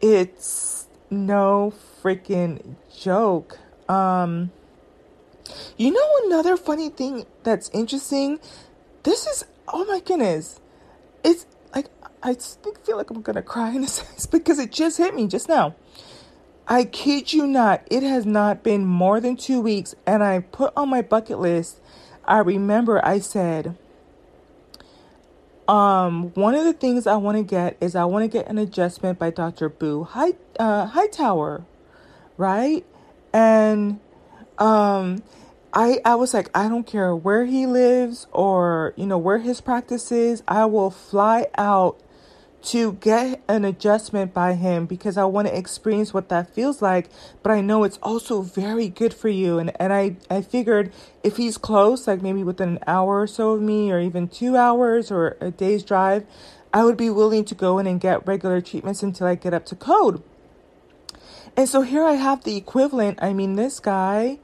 it's 0.00 0.86
no 1.10 1.72
freaking 2.02 2.76
joke. 2.96 3.58
Um, 3.88 4.50
you 5.76 5.90
know, 5.90 6.08
another 6.26 6.56
funny 6.56 6.90
thing 6.90 7.26
that's 7.42 7.70
interesting? 7.70 8.40
This 9.02 9.26
is, 9.26 9.44
oh 9.66 9.84
my 9.84 10.00
goodness. 10.00 10.60
It's 11.24 11.46
like, 11.74 11.86
I 12.22 12.34
feel 12.34 12.96
like 12.96 13.10
I'm 13.10 13.22
gonna 13.22 13.42
cry 13.42 13.70
in 13.70 13.84
a 13.84 13.86
sense 13.88 14.26
because 14.26 14.58
it 14.58 14.72
just 14.72 14.98
hit 14.98 15.14
me 15.14 15.26
just 15.26 15.48
now. 15.48 15.74
I 16.66 16.84
kid 16.84 17.32
you 17.32 17.46
not, 17.46 17.82
it 17.90 18.02
has 18.02 18.26
not 18.26 18.62
been 18.62 18.84
more 18.84 19.20
than 19.20 19.36
two 19.36 19.62
weeks, 19.62 19.94
and 20.06 20.22
I 20.22 20.40
put 20.40 20.74
on 20.76 20.90
my 20.90 21.00
bucket 21.00 21.38
list. 21.38 21.80
I 22.26 22.40
remember 22.40 23.04
I 23.04 23.20
said, 23.20 23.74
um, 25.68 26.32
one 26.34 26.54
of 26.54 26.64
the 26.64 26.74
things 26.74 27.06
I 27.06 27.16
want 27.16 27.38
to 27.38 27.44
get 27.44 27.76
is 27.80 27.96
I 27.96 28.06
want 28.06 28.24
to 28.24 28.28
get 28.28 28.48
an 28.48 28.58
adjustment 28.58 29.18
by 29.18 29.30
Dr. 29.30 29.68
Beau 29.68 30.04
High 30.04 30.34
uh, 30.58 30.86
Hightower, 30.86 31.64
right? 32.38 32.86
And 33.34 34.00
um, 34.58 35.22
I 35.74 36.00
I 36.04 36.16
was 36.16 36.34
like, 36.34 36.50
I 36.56 36.68
don't 36.68 36.86
care 36.86 37.14
where 37.16 37.46
he 37.46 37.66
lives 37.66 38.26
or 38.32 38.94
you 38.96 39.06
know 39.06 39.18
where 39.18 39.38
his 39.38 39.60
practice 39.60 40.12
is. 40.12 40.42
I 40.48 40.66
will 40.66 40.90
fly 40.90 41.48
out 41.58 42.00
to 42.60 42.94
get 42.94 43.40
an 43.48 43.64
adjustment 43.64 44.34
by 44.34 44.54
him 44.54 44.86
because 44.86 45.16
I 45.16 45.24
want 45.24 45.48
to 45.48 45.56
experience 45.56 46.12
what 46.12 46.28
that 46.28 46.52
feels 46.52 46.82
like. 46.82 47.08
But 47.42 47.52
I 47.52 47.60
know 47.60 47.84
it's 47.84 47.98
also 48.02 48.42
very 48.42 48.88
good 48.88 49.14
for 49.14 49.28
you. 49.28 49.58
And, 49.58 49.72
and 49.80 49.92
I, 49.92 50.16
I 50.28 50.42
figured 50.42 50.92
if 51.22 51.36
he's 51.36 51.56
close, 51.56 52.06
like 52.06 52.20
maybe 52.20 52.42
within 52.42 52.70
an 52.70 52.78
hour 52.86 53.20
or 53.20 53.26
so 53.26 53.52
of 53.52 53.62
me, 53.62 53.92
or 53.92 54.00
even 54.00 54.28
two 54.28 54.56
hours 54.56 55.10
or 55.10 55.36
a 55.40 55.50
day's 55.50 55.84
drive, 55.84 56.26
I 56.72 56.84
would 56.84 56.96
be 56.96 57.10
willing 57.10 57.44
to 57.46 57.54
go 57.54 57.78
in 57.78 57.86
and 57.86 58.00
get 58.00 58.26
regular 58.26 58.60
treatments 58.60 59.02
until 59.02 59.26
I 59.26 59.36
get 59.36 59.54
up 59.54 59.64
to 59.66 59.76
code. 59.76 60.22
And 61.56 61.68
so 61.68 61.82
here 61.82 62.04
I 62.04 62.12
have 62.12 62.44
the 62.44 62.56
equivalent. 62.56 63.18
I 63.22 63.32
mean, 63.32 63.54
this 63.54 63.80
guy 63.80 64.38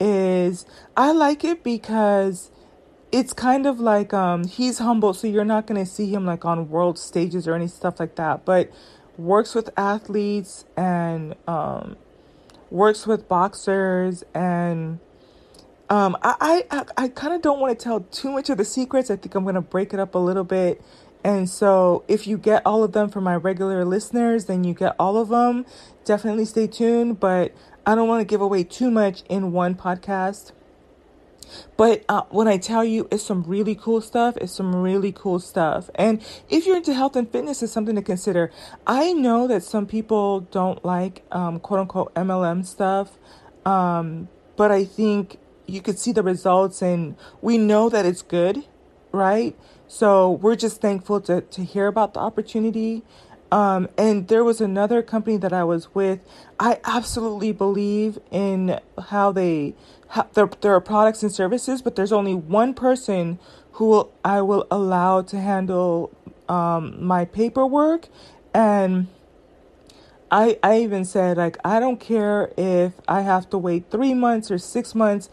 is, 0.00 0.66
I 0.96 1.12
like 1.12 1.44
it 1.44 1.62
because 1.62 2.50
it's 3.12 3.32
kind 3.32 3.66
of 3.66 3.78
like 3.78 4.12
um 4.12 4.44
he's 4.46 4.78
humble 4.78 5.14
so 5.14 5.26
you're 5.26 5.44
not 5.44 5.66
going 5.66 5.82
to 5.82 5.90
see 5.90 6.12
him 6.12 6.26
like 6.26 6.44
on 6.44 6.68
world 6.68 6.98
stages 6.98 7.46
or 7.46 7.54
any 7.54 7.68
stuff 7.68 8.00
like 8.00 8.16
that 8.16 8.44
but 8.44 8.70
works 9.16 9.54
with 9.54 9.70
athletes 9.76 10.64
and 10.76 11.34
um 11.46 11.96
works 12.70 13.06
with 13.06 13.28
boxers 13.28 14.24
and 14.34 14.98
um 15.88 16.16
i 16.22 16.64
i 16.70 16.84
i 16.96 17.08
kind 17.08 17.32
of 17.32 17.40
don't 17.40 17.60
want 17.60 17.76
to 17.78 17.82
tell 17.82 18.00
too 18.00 18.30
much 18.30 18.50
of 18.50 18.58
the 18.58 18.64
secrets 18.64 19.10
i 19.10 19.16
think 19.16 19.34
i'm 19.34 19.44
going 19.44 19.54
to 19.54 19.60
break 19.60 19.94
it 19.94 20.00
up 20.00 20.14
a 20.14 20.18
little 20.18 20.44
bit 20.44 20.82
and 21.22 21.48
so 21.48 22.04
if 22.08 22.26
you 22.26 22.36
get 22.36 22.60
all 22.66 22.84
of 22.84 22.92
them 22.92 23.08
from 23.08 23.22
my 23.24 23.36
regular 23.36 23.84
listeners 23.84 24.46
then 24.46 24.64
you 24.64 24.74
get 24.74 24.94
all 24.98 25.16
of 25.16 25.28
them 25.28 25.64
definitely 26.04 26.44
stay 26.44 26.66
tuned 26.66 27.20
but 27.20 27.54
i 27.86 27.94
don't 27.94 28.08
want 28.08 28.20
to 28.20 28.24
give 28.24 28.40
away 28.40 28.64
too 28.64 28.90
much 28.90 29.22
in 29.28 29.52
one 29.52 29.74
podcast 29.76 30.50
but 31.76 32.04
uh, 32.08 32.22
when 32.30 32.48
I 32.48 32.58
tell 32.58 32.84
you 32.84 33.08
it's 33.10 33.22
some 33.22 33.42
really 33.44 33.74
cool 33.74 34.00
stuff, 34.00 34.36
it's 34.38 34.52
some 34.52 34.74
really 34.74 35.12
cool 35.12 35.38
stuff. 35.38 35.90
And 35.94 36.22
if 36.48 36.66
you're 36.66 36.76
into 36.76 36.94
health 36.94 37.16
and 37.16 37.30
fitness, 37.30 37.62
it's 37.62 37.72
something 37.72 37.96
to 37.96 38.02
consider. 38.02 38.50
I 38.86 39.12
know 39.12 39.46
that 39.46 39.62
some 39.62 39.86
people 39.86 40.40
don't 40.40 40.84
like 40.84 41.24
um, 41.30 41.60
quote 41.60 41.80
unquote 41.80 42.14
MLM 42.14 42.64
stuff, 42.64 43.18
um, 43.64 44.28
but 44.56 44.70
I 44.70 44.84
think 44.84 45.38
you 45.66 45.82
could 45.82 45.98
see 45.98 46.12
the 46.12 46.22
results 46.22 46.82
and 46.82 47.16
we 47.42 47.58
know 47.58 47.88
that 47.88 48.06
it's 48.06 48.22
good, 48.22 48.64
right? 49.12 49.56
So 49.88 50.30
we're 50.30 50.56
just 50.56 50.80
thankful 50.80 51.20
to, 51.22 51.40
to 51.42 51.64
hear 51.64 51.86
about 51.86 52.14
the 52.14 52.20
opportunity. 52.20 53.02
Um, 53.52 53.88
and 53.96 54.28
there 54.28 54.42
was 54.42 54.60
another 54.60 55.02
company 55.02 55.36
that 55.36 55.52
I 55.52 55.64
was 55.64 55.94
with. 55.94 56.20
I 56.58 56.80
absolutely 56.84 57.52
believe 57.52 58.18
in 58.30 58.80
how 59.08 59.32
they 59.32 59.74
have 60.08 60.32
their, 60.34 60.46
their 60.60 60.80
products 60.80 61.22
and 61.22 61.32
services, 61.32 61.82
but 61.82 61.96
there's 61.96 62.12
only 62.12 62.34
one 62.34 62.74
person 62.74 63.38
who 63.72 63.86
will, 63.86 64.12
I 64.24 64.42
will 64.42 64.66
allow 64.70 65.22
to 65.22 65.40
handle 65.40 66.10
um, 66.48 67.04
my 67.04 67.24
paperwork. 67.24 68.08
And 68.52 69.08
I, 70.30 70.58
I 70.62 70.80
even 70.80 71.04
said, 71.04 71.36
like, 71.36 71.56
I 71.64 71.78
don't 71.78 72.00
care 72.00 72.52
if 72.56 72.94
I 73.06 73.20
have 73.20 73.48
to 73.50 73.58
wait 73.58 73.90
three 73.90 74.14
months 74.14 74.50
or 74.50 74.58
six 74.58 74.94
months. 74.94 75.28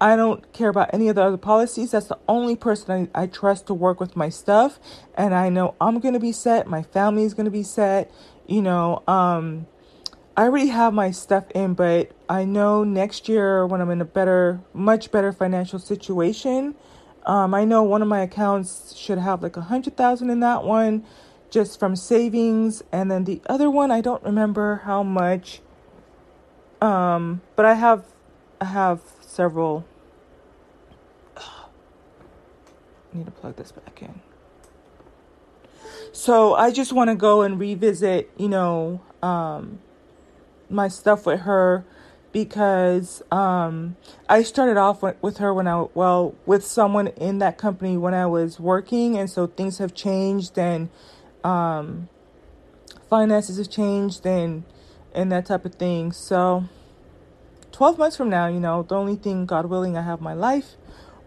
I 0.00 0.16
don't 0.16 0.52
care 0.52 0.68
about 0.68 0.90
any 0.92 1.08
of 1.08 1.16
the 1.16 1.22
other 1.22 1.36
policies. 1.36 1.92
That's 1.92 2.06
the 2.08 2.18
only 2.28 2.56
person 2.56 3.10
I, 3.14 3.22
I 3.22 3.26
trust 3.26 3.66
to 3.68 3.74
work 3.74 4.00
with 4.00 4.16
my 4.16 4.28
stuff. 4.28 4.78
And 5.14 5.34
I 5.34 5.48
know 5.48 5.74
I'm 5.80 6.00
going 6.00 6.14
to 6.14 6.20
be 6.20 6.32
set. 6.32 6.66
My 6.66 6.82
family 6.82 7.24
is 7.24 7.34
going 7.34 7.46
to 7.46 7.50
be 7.50 7.62
set. 7.62 8.10
You 8.46 8.60
know, 8.60 9.02
um, 9.06 9.66
I 10.36 10.42
already 10.42 10.68
have 10.68 10.92
my 10.92 11.12
stuff 11.12 11.50
in, 11.52 11.74
but 11.74 12.10
I 12.28 12.44
know 12.44 12.82
next 12.82 13.28
year 13.28 13.66
when 13.66 13.80
I'm 13.80 13.90
in 13.90 14.00
a 14.00 14.04
better, 14.04 14.60
much 14.72 15.12
better 15.12 15.32
financial 15.32 15.78
situation, 15.78 16.74
um, 17.24 17.54
I 17.54 17.64
know 17.64 17.82
one 17.84 18.02
of 18.02 18.08
my 18.08 18.20
accounts 18.20 18.94
should 18.96 19.18
have 19.18 19.42
like 19.42 19.56
a 19.56 19.62
hundred 19.62 19.96
thousand 19.96 20.30
in 20.30 20.40
that 20.40 20.64
one, 20.64 21.04
just 21.50 21.78
from 21.78 21.96
savings, 21.96 22.82
and 22.92 23.10
then 23.10 23.24
the 23.24 23.40
other 23.46 23.70
one 23.70 23.90
I 23.90 24.00
don't 24.00 24.22
remember 24.24 24.82
how 24.84 25.02
much. 25.02 25.60
Um, 26.82 27.40
but 27.56 27.64
I 27.64 27.74
have, 27.74 28.04
I 28.60 28.66
have 28.66 29.00
several. 29.34 29.84
I 31.36 31.42
need 33.12 33.26
to 33.26 33.32
plug 33.32 33.56
this 33.56 33.72
back 33.72 34.02
in. 34.02 34.20
So 36.12 36.54
I 36.54 36.70
just 36.70 36.92
want 36.92 37.10
to 37.10 37.16
go 37.16 37.42
and 37.42 37.58
revisit, 37.58 38.30
you 38.36 38.48
know, 38.48 39.00
um, 39.22 39.80
my 40.70 40.88
stuff 40.88 41.26
with 41.26 41.40
her 41.40 41.84
because 42.30 43.22
um, 43.30 43.96
I 44.28 44.42
started 44.42 44.76
off 44.76 45.02
with 45.22 45.38
her 45.38 45.54
when 45.54 45.68
I 45.68 45.86
well 45.94 46.34
with 46.46 46.64
someone 46.66 47.08
in 47.08 47.38
that 47.38 47.58
company 47.58 47.96
when 47.96 48.14
I 48.14 48.26
was 48.26 48.58
working, 48.58 49.16
and 49.16 49.30
so 49.30 49.46
things 49.46 49.78
have 49.78 49.94
changed 49.94 50.58
and 50.58 50.88
um, 51.44 52.08
finances 53.08 53.58
have 53.58 53.70
changed 53.70 54.26
and 54.26 54.64
and 55.14 55.30
that 55.30 55.46
type 55.46 55.64
of 55.64 55.76
thing. 55.76 56.10
So, 56.10 56.64
twelve 57.74 57.98
months 57.98 58.16
from 58.16 58.30
now, 58.30 58.46
you 58.46 58.60
know, 58.60 58.84
the 58.84 58.94
only 58.94 59.16
thing, 59.16 59.46
God 59.46 59.66
willing, 59.66 59.96
I 59.96 60.02
have 60.02 60.20
my 60.20 60.32
life, 60.32 60.76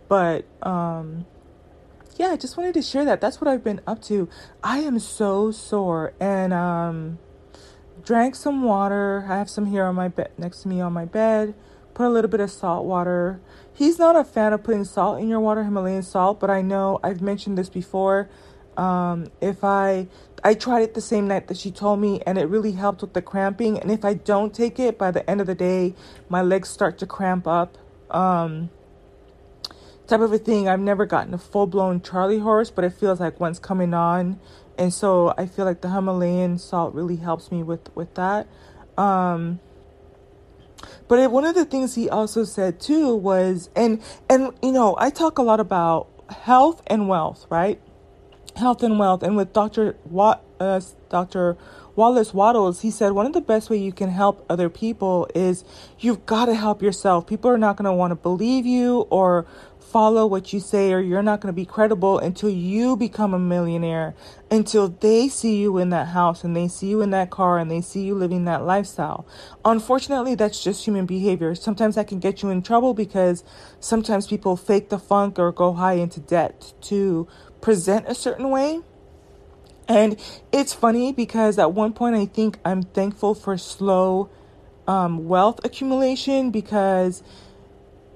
but 0.07 0.45
um, 0.63 1.25
yeah, 2.15 2.27
I 2.27 2.37
just 2.37 2.55
wanted 2.55 2.73
to 2.75 2.81
share 2.81 3.03
that. 3.03 3.19
That's 3.19 3.41
what 3.41 3.49
I've 3.49 3.65
been 3.65 3.81
up 3.85 4.01
to. 4.03 4.29
I 4.63 4.79
am 4.79 4.97
so 4.99 5.51
sore 5.51 6.13
and 6.21 6.53
um 6.53 7.19
drank 8.01 8.35
some 8.35 8.63
water. 8.63 9.25
I 9.27 9.37
have 9.37 9.49
some 9.49 9.65
here 9.65 9.83
on 9.83 9.95
my 9.95 10.07
bed 10.07 10.31
next 10.37 10.61
to 10.61 10.69
me 10.69 10.79
on 10.79 10.93
my 10.93 11.03
bed. 11.03 11.53
Put 11.93 12.05
a 12.05 12.09
little 12.09 12.29
bit 12.29 12.39
of 12.39 12.49
salt 12.49 12.85
water. 12.85 13.41
He's 13.73 13.99
not 13.99 14.15
a 14.15 14.23
fan 14.23 14.53
of 14.53 14.63
putting 14.63 14.85
salt 14.85 15.19
in 15.19 15.27
your 15.27 15.41
water, 15.41 15.63
Himalayan 15.65 16.01
salt, 16.01 16.39
but 16.39 16.49
I 16.49 16.61
know 16.61 16.99
I've 17.03 17.21
mentioned 17.21 17.57
this 17.57 17.69
before. 17.69 18.29
Um, 18.77 19.31
if 19.41 19.63
I 19.63 20.07
I 20.43 20.53
tried 20.53 20.83
it 20.83 20.93
the 20.93 21.01
same 21.01 21.27
night 21.27 21.47
that 21.47 21.57
she 21.57 21.71
told 21.71 21.99
me, 21.99 22.21
and 22.25 22.37
it 22.37 22.45
really 22.45 22.73
helped 22.73 23.01
with 23.01 23.13
the 23.13 23.21
cramping. 23.21 23.79
And 23.79 23.91
if 23.91 24.05
I 24.05 24.13
don't 24.13 24.53
take 24.53 24.79
it, 24.79 24.97
by 24.97 25.11
the 25.11 25.27
end 25.29 25.41
of 25.41 25.47
the 25.47 25.55
day, 25.55 25.95
my 26.29 26.41
legs 26.41 26.69
start 26.69 26.97
to 26.99 27.07
cramp 27.07 27.47
up. 27.47 27.77
Um, 28.11 28.69
type 30.07 30.21
of 30.21 30.31
a 30.31 30.37
thing. 30.37 30.69
I've 30.69 30.79
never 30.79 31.05
gotten 31.05 31.33
a 31.33 31.37
full 31.37 31.67
blown 31.67 32.01
Charlie 32.01 32.39
horse, 32.39 32.69
but 32.69 32.85
it 32.85 32.93
feels 32.93 33.19
like 33.19 33.39
one's 33.39 33.59
coming 33.59 33.93
on, 33.93 34.39
and 34.77 34.93
so 34.93 35.33
I 35.37 35.47
feel 35.47 35.65
like 35.65 35.81
the 35.81 35.89
Himalayan 35.89 36.59
salt 36.59 36.93
really 36.93 37.17
helps 37.17 37.51
me 37.51 37.63
with 37.63 37.93
with 37.95 38.13
that. 38.13 38.47
Um, 38.97 39.59
but 41.07 41.31
one 41.31 41.45
of 41.45 41.55
the 41.55 41.65
things 41.65 41.95
he 41.95 42.09
also 42.09 42.43
said 42.43 42.79
too 42.79 43.15
was, 43.15 43.69
and 43.75 44.01
and 44.29 44.53
you 44.61 44.71
know, 44.71 44.95
I 44.99 45.09
talk 45.09 45.39
a 45.39 45.41
lot 45.43 45.59
about 45.59 46.07
health 46.29 46.81
and 46.87 47.09
wealth, 47.09 47.45
right? 47.49 47.81
Health 48.57 48.81
and 48.81 48.97
wealth, 48.97 49.21
and 49.21 49.37
with 49.37 49.55
Wat, 50.05 50.43
uh, 50.59 50.81
Doctor 51.09 51.57
Wallace 51.95 52.33
Wattles, 52.33 52.81
he 52.81 52.89
said 52.89 53.11
one 53.11 53.27
of 53.27 53.33
the 53.33 53.41
best 53.41 53.69
way 53.69 53.77
you 53.77 53.91
can 53.91 54.09
help 54.09 54.43
other 54.49 54.67
people 54.67 55.27
is 55.35 55.63
you've 55.99 56.25
got 56.25 56.45
to 56.45 56.55
help 56.55 56.81
yourself. 56.81 57.27
People 57.27 57.51
are 57.51 57.57
not 57.57 57.77
going 57.77 57.85
to 57.85 57.93
want 57.93 58.11
to 58.11 58.15
believe 58.15 58.65
you 58.65 59.01
or 59.11 59.45
follow 59.79 60.27
what 60.27 60.51
you 60.51 60.59
say 60.59 60.91
or 60.91 60.99
you're 60.99 61.23
not 61.23 61.39
going 61.39 61.51
to 61.51 61.55
be 61.55 61.65
credible 61.65 62.19
until 62.19 62.49
you 62.49 62.97
become 62.97 63.33
a 63.33 63.39
millionaire, 63.39 64.13
until 64.51 64.89
they 64.89 65.29
see 65.29 65.55
you 65.57 65.77
in 65.77 65.89
that 65.89 66.09
house 66.09 66.43
and 66.43 66.55
they 66.55 66.67
see 66.67 66.87
you 66.87 67.01
in 67.01 67.09
that 67.11 67.29
car 67.29 67.57
and 67.57 67.71
they 67.71 67.81
see 67.81 68.01
you 68.01 68.13
living 68.13 68.45
that 68.45 68.63
lifestyle. 68.63 69.25
Unfortunately, 69.63 70.35
that's 70.35 70.63
just 70.63 70.85
human 70.85 71.05
behavior. 71.05 71.55
Sometimes 71.55 71.95
that 71.95 72.07
can 72.07 72.19
get 72.19 72.43
you 72.43 72.49
in 72.49 72.61
trouble 72.61 72.93
because 72.93 73.43
sometimes 73.79 74.27
people 74.27 74.57
fake 74.57 74.89
the 74.89 74.99
funk 74.99 75.39
or 75.39 75.51
go 75.51 75.73
high 75.73 75.93
into 75.93 76.19
debt 76.19 76.73
to 76.81 77.27
present 77.67 78.05
a 78.07 78.15
certain 78.15 78.49
way 78.49 78.79
and 79.89 80.17
it's 80.53 80.71
funny 80.71 81.11
because 81.11 81.59
at 81.59 81.73
one 81.73 81.91
point 81.91 82.15
I 82.15 82.25
think 82.25 82.59
I'm 82.63 82.81
thankful 82.81 83.35
for 83.35 83.57
slow 83.57 84.29
um, 84.87 85.27
wealth 85.27 85.59
accumulation 85.65 86.49
because 86.49 87.21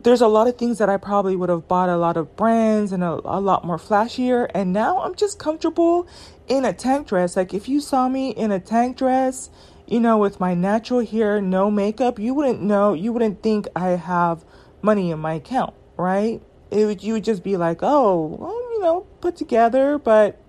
there's 0.03 0.21
a 0.21 0.29
lot 0.29 0.47
of 0.47 0.57
things 0.57 0.77
that 0.77 0.87
I 0.87 0.95
probably 0.95 1.35
would 1.35 1.49
have 1.49 1.67
bought 1.67 1.89
a 1.89 1.97
lot 1.97 2.15
of 2.15 2.37
brands 2.37 2.93
and 2.93 3.03
a, 3.03 3.19
a 3.25 3.41
lot 3.41 3.65
more 3.65 3.77
flashier. 3.77 4.49
And 4.55 4.71
now 4.71 5.01
I'm 5.01 5.15
just 5.15 5.37
comfortable 5.37 6.07
in 6.47 6.63
a 6.63 6.71
tank 6.71 7.07
dress. 7.07 7.35
Like 7.35 7.53
if 7.53 7.67
you 7.67 7.81
saw 7.81 8.07
me 8.07 8.29
in 8.29 8.53
a 8.53 8.59
tank 8.61 8.95
dress, 8.95 9.49
you 9.85 9.99
know, 9.99 10.17
with 10.17 10.39
my 10.39 10.53
natural 10.53 11.05
hair, 11.05 11.41
no 11.41 11.69
makeup, 11.69 12.19
you 12.19 12.33
wouldn't 12.33 12.61
know, 12.61 12.93
you 12.93 13.11
wouldn't 13.11 13.43
think 13.43 13.67
I 13.75 13.89
have 13.89 14.45
money 14.81 15.11
in 15.11 15.19
my 15.19 15.33
account, 15.33 15.73
right? 15.97 16.41
It 16.71 16.85
would, 16.85 17.03
you 17.03 17.13
would 17.13 17.23
just 17.23 17.43
be 17.43 17.57
like, 17.57 17.79
oh, 17.81 18.37
well, 18.39 18.73
you 18.73 18.79
know, 18.81 19.01
put 19.19 19.35
together, 19.35 19.97
but 19.97 20.39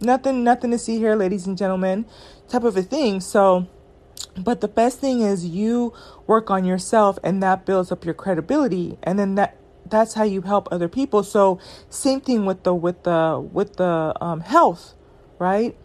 nothing 0.00 0.42
nothing 0.42 0.70
to 0.70 0.78
see 0.78 0.98
here 0.98 1.14
ladies 1.14 1.46
and 1.46 1.58
gentlemen 1.58 2.06
type 2.48 2.64
of 2.64 2.76
a 2.76 2.82
thing. 2.82 3.20
So 3.20 3.68
but 4.36 4.60
the 4.60 4.68
best 4.68 4.98
thing 5.00 5.20
is 5.20 5.46
you 5.46 5.92
work 6.26 6.50
on 6.50 6.64
yourself 6.64 7.18
and 7.22 7.42
that 7.42 7.66
builds 7.66 7.92
up 7.92 8.04
your 8.04 8.14
credibility 8.14 8.98
and 9.02 9.18
then 9.18 9.34
that 9.34 9.56
that's 9.86 10.14
how 10.14 10.22
you 10.22 10.42
help 10.42 10.68
other 10.70 10.88
people. 10.88 11.22
So 11.22 11.58
same 11.88 12.20
thing 12.20 12.46
with 12.46 12.62
the 12.62 12.74
with 12.74 13.02
the 13.02 13.48
with 13.52 13.76
the 13.76 14.14
um, 14.20 14.40
health 14.40 14.94
right? 15.38 15.76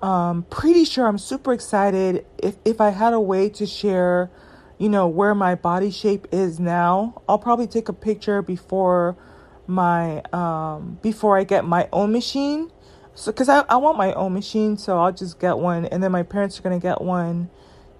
Um 0.00 0.44
pretty 0.50 0.84
sure 0.84 1.06
i'm 1.06 1.18
super 1.18 1.52
excited 1.52 2.26
if 2.42 2.56
if 2.64 2.80
i 2.80 2.90
had 2.90 3.12
a 3.12 3.20
way 3.20 3.48
to 3.50 3.66
share 3.66 4.30
you 4.82 4.88
know 4.88 5.06
where 5.06 5.34
my 5.34 5.54
body 5.54 5.90
shape 5.90 6.26
is 6.32 6.58
now 6.58 7.22
i'll 7.28 7.38
probably 7.38 7.66
take 7.66 7.88
a 7.88 7.92
picture 7.92 8.42
before 8.42 9.16
my 9.66 10.20
um 10.32 10.98
before 11.02 11.38
i 11.38 11.44
get 11.44 11.64
my 11.64 11.88
own 11.92 12.12
machine 12.12 12.70
so, 13.14 13.30
because 13.30 13.48
I, 13.48 13.64
I 13.68 13.76
want 13.76 13.98
my 13.98 14.12
own 14.14 14.32
machine, 14.32 14.76
so 14.76 14.98
I'll 14.98 15.12
just 15.12 15.38
get 15.38 15.58
one. 15.58 15.84
And 15.86 16.02
then 16.02 16.12
my 16.12 16.22
parents 16.22 16.58
are 16.58 16.62
going 16.62 16.78
to 16.78 16.82
get 16.82 17.00
one 17.00 17.50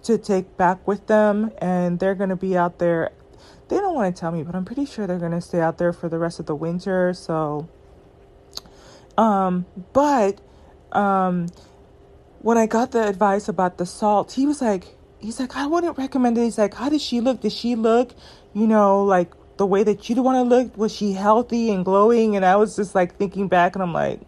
to 0.04 0.16
take 0.18 0.56
back 0.56 0.86
with 0.86 1.06
them. 1.06 1.50
And 1.58 1.98
they're 1.98 2.14
going 2.14 2.30
to 2.30 2.36
be 2.36 2.56
out 2.56 2.78
there. 2.78 3.10
They 3.68 3.76
don't 3.76 3.94
want 3.94 4.14
to 4.14 4.18
tell 4.18 4.32
me, 4.32 4.42
but 4.42 4.54
I'm 4.54 4.64
pretty 4.64 4.86
sure 4.86 5.06
they're 5.06 5.18
going 5.18 5.32
to 5.32 5.40
stay 5.40 5.60
out 5.60 5.78
there 5.78 5.92
for 5.92 6.08
the 6.08 6.18
rest 6.18 6.40
of 6.40 6.46
the 6.46 6.54
winter. 6.54 7.12
So, 7.14 7.68
um, 9.16 9.66
but, 9.92 10.40
um, 10.92 11.48
when 12.40 12.58
I 12.58 12.66
got 12.66 12.90
the 12.90 13.06
advice 13.06 13.48
about 13.48 13.78
the 13.78 13.86
salt, 13.86 14.32
he 14.32 14.46
was 14.46 14.60
like, 14.60 14.96
he's 15.22 15.40
like, 15.40 15.56
I 15.56 15.66
wouldn't 15.66 15.96
recommend 15.98 16.36
it. 16.38 16.42
He's 16.42 16.58
like, 16.58 16.74
how 16.74 16.88
does 16.88 17.02
she 17.02 17.20
look? 17.20 17.40
Does 17.40 17.52
she 17.52 17.76
look, 17.76 18.12
you 18.52 18.66
know, 18.66 19.04
like 19.04 19.32
the 19.56 19.66
way 19.66 19.82
that 19.84 20.08
you'd 20.08 20.18
want 20.18 20.36
to 20.36 20.42
look? 20.42 20.76
Was 20.76 20.94
she 20.94 21.12
healthy 21.12 21.70
and 21.70 21.84
glowing? 21.84 22.36
And 22.36 22.44
I 22.44 22.56
was 22.56 22.76
just 22.76 22.94
like 22.94 23.16
thinking 23.16 23.48
back 23.48 23.74
and 23.74 23.82
I'm 23.82 23.92
like, 23.92 24.20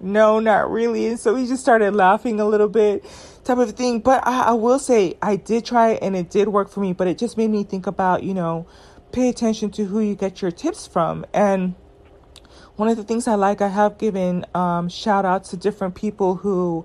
no, 0.00 0.40
not 0.40 0.70
really. 0.70 1.06
And 1.06 1.18
so 1.18 1.34
he 1.34 1.46
just 1.46 1.62
started 1.62 1.94
laughing 1.94 2.40
a 2.40 2.44
little 2.44 2.68
bit, 2.68 3.04
type 3.44 3.58
of 3.58 3.70
thing. 3.72 4.00
But 4.00 4.26
I, 4.26 4.42
I 4.42 4.52
will 4.52 4.78
say, 4.78 5.16
I 5.22 5.36
did 5.36 5.64
try 5.64 5.92
it 5.92 6.02
and 6.02 6.16
it 6.16 6.30
did 6.30 6.48
work 6.48 6.68
for 6.68 6.80
me, 6.80 6.92
but 6.92 7.06
it 7.06 7.16
just 7.16 7.36
made 7.36 7.50
me 7.50 7.64
think 7.64 7.86
about, 7.86 8.22
you 8.22 8.34
know, 8.34 8.66
pay 9.12 9.28
attention 9.28 9.70
to 9.70 9.84
who 9.84 10.00
you 10.00 10.14
get 10.14 10.42
your 10.42 10.50
tips 10.50 10.86
from. 10.86 11.24
And 11.32 11.74
one 12.76 12.88
of 12.88 12.96
the 12.96 13.04
things 13.04 13.28
I 13.28 13.36
like, 13.36 13.60
I 13.60 13.68
have 13.68 13.98
given 13.98 14.44
um, 14.54 14.88
shout 14.88 15.24
outs 15.24 15.50
to 15.50 15.56
different 15.56 15.94
people 15.94 16.34
who, 16.36 16.84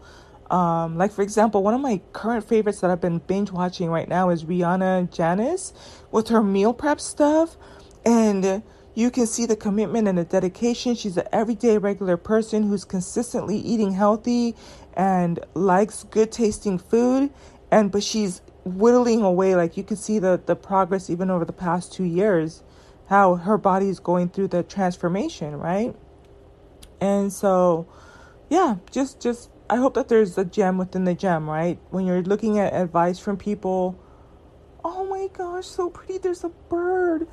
um, 0.50 0.98
like 0.98 1.12
for 1.12 1.22
example, 1.22 1.64
one 1.64 1.74
of 1.74 1.82
my 1.82 2.02
current 2.14 2.48
favorites 2.48 2.82
that 2.82 2.90
I've 2.90 3.02
been 3.02 3.20
binge 3.20 3.52
watching 3.52 3.90
right 3.90 4.08
now 4.08 4.30
is 4.30 4.46
Rihanna 4.46 5.12
Janice 5.12 5.74
with 6.12 6.30
her 6.30 6.42
meal 6.42 6.74
prep 6.74 7.00
stuff. 7.00 7.58
And 8.06 8.64
you 8.96 9.12
can 9.12 9.28
see 9.28 9.46
the 9.46 9.56
commitment 9.56 10.08
and 10.08 10.18
the 10.18 10.26
dedication. 10.26 10.96
She's 10.96 11.18
an 11.18 11.28
everyday 11.32 11.78
regular 11.78 12.18
person 12.18 12.64
who's 12.64 12.84
consistently 12.84 13.58
eating 13.58 13.92
healthy 13.92 14.56
and 14.94 15.40
likes 15.54 16.04
good 16.06 16.32
tasting 16.32 16.80
food. 16.80 17.30
And 17.72 17.92
but 17.92 18.04
she's 18.04 18.42
whittling 18.66 19.22
away. 19.22 19.56
Like 19.56 19.78
you 19.78 19.84
can 19.84 19.98
see 19.98 20.20
the 20.20 20.42
the 20.44 20.56
progress 20.56 21.10
even 21.10 21.30
over 21.30 21.46
the 21.46 21.54
past 21.54 21.94
two 21.94 22.04
years, 22.04 22.64
how 23.08 23.36
her 23.36 23.58
body 23.58 23.90
is 23.90 24.00
going 24.00 24.30
through 24.30 24.48
the 24.48 24.64
transformation, 24.64 25.56
right? 25.56 25.96
And 27.00 27.32
so, 27.32 27.88
yeah, 28.50 28.78
just 28.92 29.22
just 29.22 29.50
I 29.70 29.76
hope 29.76 29.94
that 29.94 30.08
there's 30.08 30.38
a 30.38 30.46
gem 30.46 30.78
within 30.78 31.04
the 31.04 31.14
gem, 31.14 31.50
right? 31.50 31.80
When 31.92 32.06
you're 32.06 32.24
looking 32.24 32.58
at 32.60 32.74
advice 32.74 33.20
from 33.20 33.38
people. 33.38 34.00
Oh 34.84 35.06
my 35.06 35.28
gosh, 35.34 35.68
so 35.68 35.90
pretty! 35.90 36.18
There's 36.18 36.44
a 36.44 36.50
bird. 36.50 37.28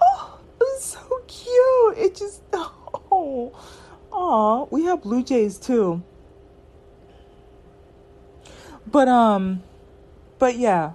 Oh 0.00 0.38
it's 0.78 0.84
so 0.84 1.22
cute. 1.26 1.98
It 1.98 2.16
just 2.16 2.42
oh, 2.52 3.52
oh. 4.12 4.68
We 4.70 4.84
have 4.84 5.02
blue 5.02 5.22
jays 5.22 5.58
too. 5.58 6.02
But 8.86 9.08
um, 9.08 9.62
but 10.38 10.56
yeah. 10.56 10.92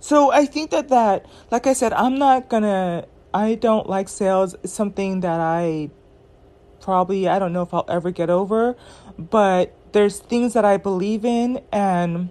So 0.00 0.30
I 0.30 0.46
think 0.46 0.70
that 0.70 0.88
that, 0.88 1.26
like 1.50 1.66
I 1.66 1.72
said, 1.72 1.92
I'm 1.92 2.18
not 2.18 2.48
gonna. 2.48 3.06
I 3.32 3.56
don't 3.56 3.88
like 3.88 4.08
sales. 4.08 4.54
It's 4.62 4.72
something 4.72 5.20
that 5.20 5.40
I 5.40 5.90
probably 6.80 7.26
I 7.26 7.38
don't 7.38 7.52
know 7.52 7.62
if 7.62 7.72
I'll 7.72 7.86
ever 7.88 8.10
get 8.10 8.30
over, 8.30 8.76
but 9.18 9.74
there's 9.92 10.18
things 10.18 10.54
that 10.54 10.64
I 10.64 10.76
believe 10.76 11.24
in 11.24 11.62
and 11.72 12.30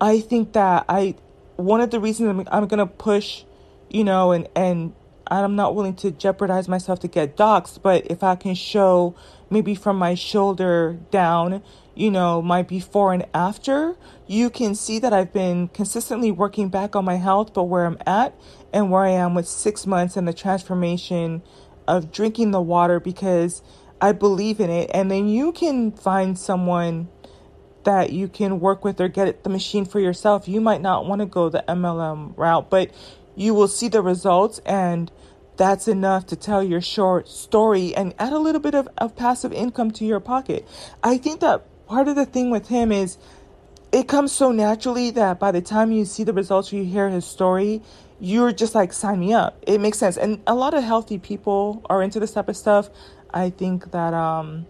I 0.00 0.20
think 0.20 0.52
that 0.52 0.84
I 0.88 1.16
one 1.56 1.80
of 1.80 1.90
the 1.90 2.00
reasons 2.00 2.28
I'm, 2.28 2.48
I'm 2.50 2.68
going 2.68 2.78
to 2.78 2.86
push, 2.86 3.44
you 3.88 4.04
know, 4.04 4.32
and 4.32 4.48
and 4.54 4.92
I'm 5.28 5.56
not 5.56 5.74
willing 5.74 5.94
to 5.96 6.10
jeopardize 6.10 6.68
myself 6.68 7.00
to 7.00 7.08
get 7.08 7.36
doxxed, 7.36 7.82
but 7.82 8.06
if 8.06 8.22
I 8.22 8.36
can 8.36 8.54
show 8.54 9.16
maybe 9.50 9.74
from 9.74 9.96
my 9.96 10.14
shoulder 10.14 10.98
down, 11.10 11.62
you 11.94 12.10
know, 12.10 12.40
my 12.40 12.62
before 12.62 13.12
and 13.12 13.26
after, 13.34 13.96
you 14.28 14.50
can 14.50 14.74
see 14.74 14.98
that 15.00 15.12
I've 15.12 15.32
been 15.32 15.68
consistently 15.68 16.30
working 16.30 16.68
back 16.68 16.94
on 16.94 17.04
my 17.04 17.16
health, 17.16 17.54
but 17.54 17.64
where 17.64 17.86
I'm 17.86 17.98
at 18.06 18.34
and 18.72 18.90
where 18.90 19.02
I 19.02 19.10
am 19.10 19.34
with 19.34 19.48
six 19.48 19.84
months 19.86 20.16
and 20.16 20.28
the 20.28 20.32
transformation 20.32 21.42
of 21.88 22.12
drinking 22.12 22.52
the 22.52 22.60
water 22.60 23.00
because 23.00 23.62
I 24.00 24.12
believe 24.12 24.60
in 24.60 24.70
it. 24.70 24.90
And 24.92 25.10
then 25.10 25.28
you 25.28 25.52
can 25.52 25.92
find 25.92 26.38
someone 26.38 27.08
that 27.84 28.12
you 28.12 28.28
can 28.28 28.60
work 28.60 28.84
with 28.84 29.00
or 29.00 29.08
get 29.08 29.44
the 29.44 29.50
machine 29.50 29.84
for 29.84 30.00
yourself. 30.00 30.48
You 30.48 30.60
might 30.60 30.80
not 30.80 31.06
want 31.06 31.20
to 31.20 31.26
go 31.26 31.48
the 31.48 31.64
MLM 31.68 32.36
route, 32.36 32.68
but 32.68 32.90
you 33.36 33.54
will 33.54 33.68
see 33.68 33.88
the 33.88 34.02
results 34.02 34.58
and 34.66 35.10
that's 35.56 35.88
enough 35.88 36.26
to 36.26 36.36
tell 36.36 36.62
your 36.62 36.80
short 36.80 37.28
story 37.28 37.94
and 37.94 38.14
add 38.18 38.32
a 38.32 38.38
little 38.38 38.60
bit 38.60 38.74
of, 38.74 38.88
of 38.98 39.16
passive 39.16 39.52
income 39.52 39.90
to 39.92 40.04
your 40.04 40.20
pocket. 40.20 40.68
I 41.02 41.16
think 41.16 41.40
that 41.40 41.64
part 41.86 42.08
of 42.08 42.16
the 42.16 42.26
thing 42.26 42.50
with 42.50 42.68
him 42.68 42.92
is 42.92 43.16
it 43.92 44.08
comes 44.08 44.32
so 44.32 44.52
naturally 44.52 45.10
that 45.12 45.38
by 45.38 45.52
the 45.52 45.62
time 45.62 45.92
you 45.92 46.04
see 46.04 46.24
the 46.24 46.32
results 46.32 46.72
or 46.72 46.76
you 46.76 46.84
hear 46.84 47.08
his 47.08 47.24
story, 47.24 47.82
you're 48.18 48.52
just 48.52 48.74
like, 48.74 48.92
sign 48.92 49.20
me 49.20 49.32
up. 49.32 49.62
It 49.66 49.80
makes 49.80 49.98
sense. 49.98 50.16
And 50.16 50.42
a 50.46 50.54
lot 50.54 50.74
of 50.74 50.82
healthy 50.82 51.18
people 51.18 51.84
are 51.88 52.02
into 52.02 52.18
this 52.18 52.32
type 52.32 52.48
of 52.48 52.56
stuff. 52.56 52.90
I 53.32 53.50
think 53.50 53.92
that, 53.92 54.14
um, 54.14 54.66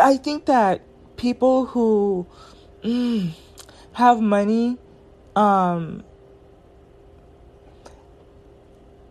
I 0.00 0.16
think 0.16 0.46
that 0.46 0.82
people 1.16 1.66
who 1.66 2.26
mm, 2.82 3.30
have 3.92 4.20
money 4.20 4.78
um, 5.36 6.04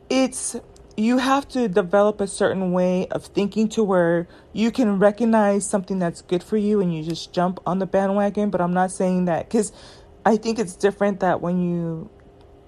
it's 0.09 0.55
you 0.97 1.19
have 1.19 1.47
to 1.49 1.67
develop 1.69 2.19
a 2.21 2.27
certain 2.27 2.71
way 2.71 3.07
of 3.09 3.25
thinking 3.27 3.69
to 3.69 3.83
where 3.83 4.27
you 4.51 4.71
can 4.71 4.97
recognize 4.99 5.65
something 5.67 5.99
that's 5.99 6.21
good 6.23 6.43
for 6.43 6.57
you 6.57 6.81
and 6.81 6.93
you 6.93 7.03
just 7.03 7.31
jump 7.33 7.59
on 7.65 7.79
the 7.79 7.85
bandwagon. 7.85 8.49
But 8.49 8.61
I'm 8.61 8.73
not 8.73 8.91
saying 8.91 9.25
that 9.25 9.47
because 9.47 9.71
I 10.25 10.37
think 10.37 10.59
it's 10.59 10.75
different 10.75 11.19
that 11.19 11.39
when 11.39 11.61
you 11.61 12.09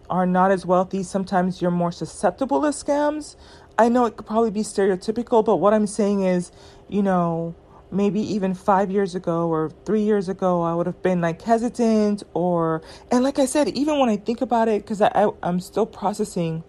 are 0.10 0.28
not 0.28 0.52
as 0.52 0.66
wealthy, 0.66 1.04
sometimes 1.04 1.62
you're 1.62 1.72
more 1.72 1.92
susceptible 1.92 2.62
to 2.62 2.68
scams. 2.70 3.36
I 3.80 3.88
know 3.88 4.06
it 4.06 4.18
could 4.18 4.28
probably 4.28 4.52
be 4.52 4.60
stereotypical, 4.60 5.44
but 5.44 5.56
what 5.56 5.74
I'm 5.74 5.88
saying 5.88 6.24
is, 6.24 6.52
you 6.90 7.02
know, 7.02 7.56
maybe 7.92 8.20
even 8.20 8.54
five 8.54 8.92
years 8.92 9.16
ago 9.16 9.48
or 9.48 9.72
three 9.86 10.02
years 10.02 10.28
ago, 10.28 10.62
I 10.64 10.76
would 10.76 10.86
have 10.86 11.02
been 11.02 11.22
like 11.22 11.42
hesitant 11.42 12.24
or, 12.34 12.82
and 13.10 13.24
like 13.24 13.40
I 13.40 13.46
said, 13.46 13.70
even 13.70 13.98
when 13.98 14.10
I 14.10 14.18
think 14.18 14.42
about 14.42 14.68
it, 14.68 14.82
because 14.82 15.02
I, 15.02 15.08
I, 15.16 15.30
I'm 15.42 15.62
still 15.62 15.86
processing 15.86 16.62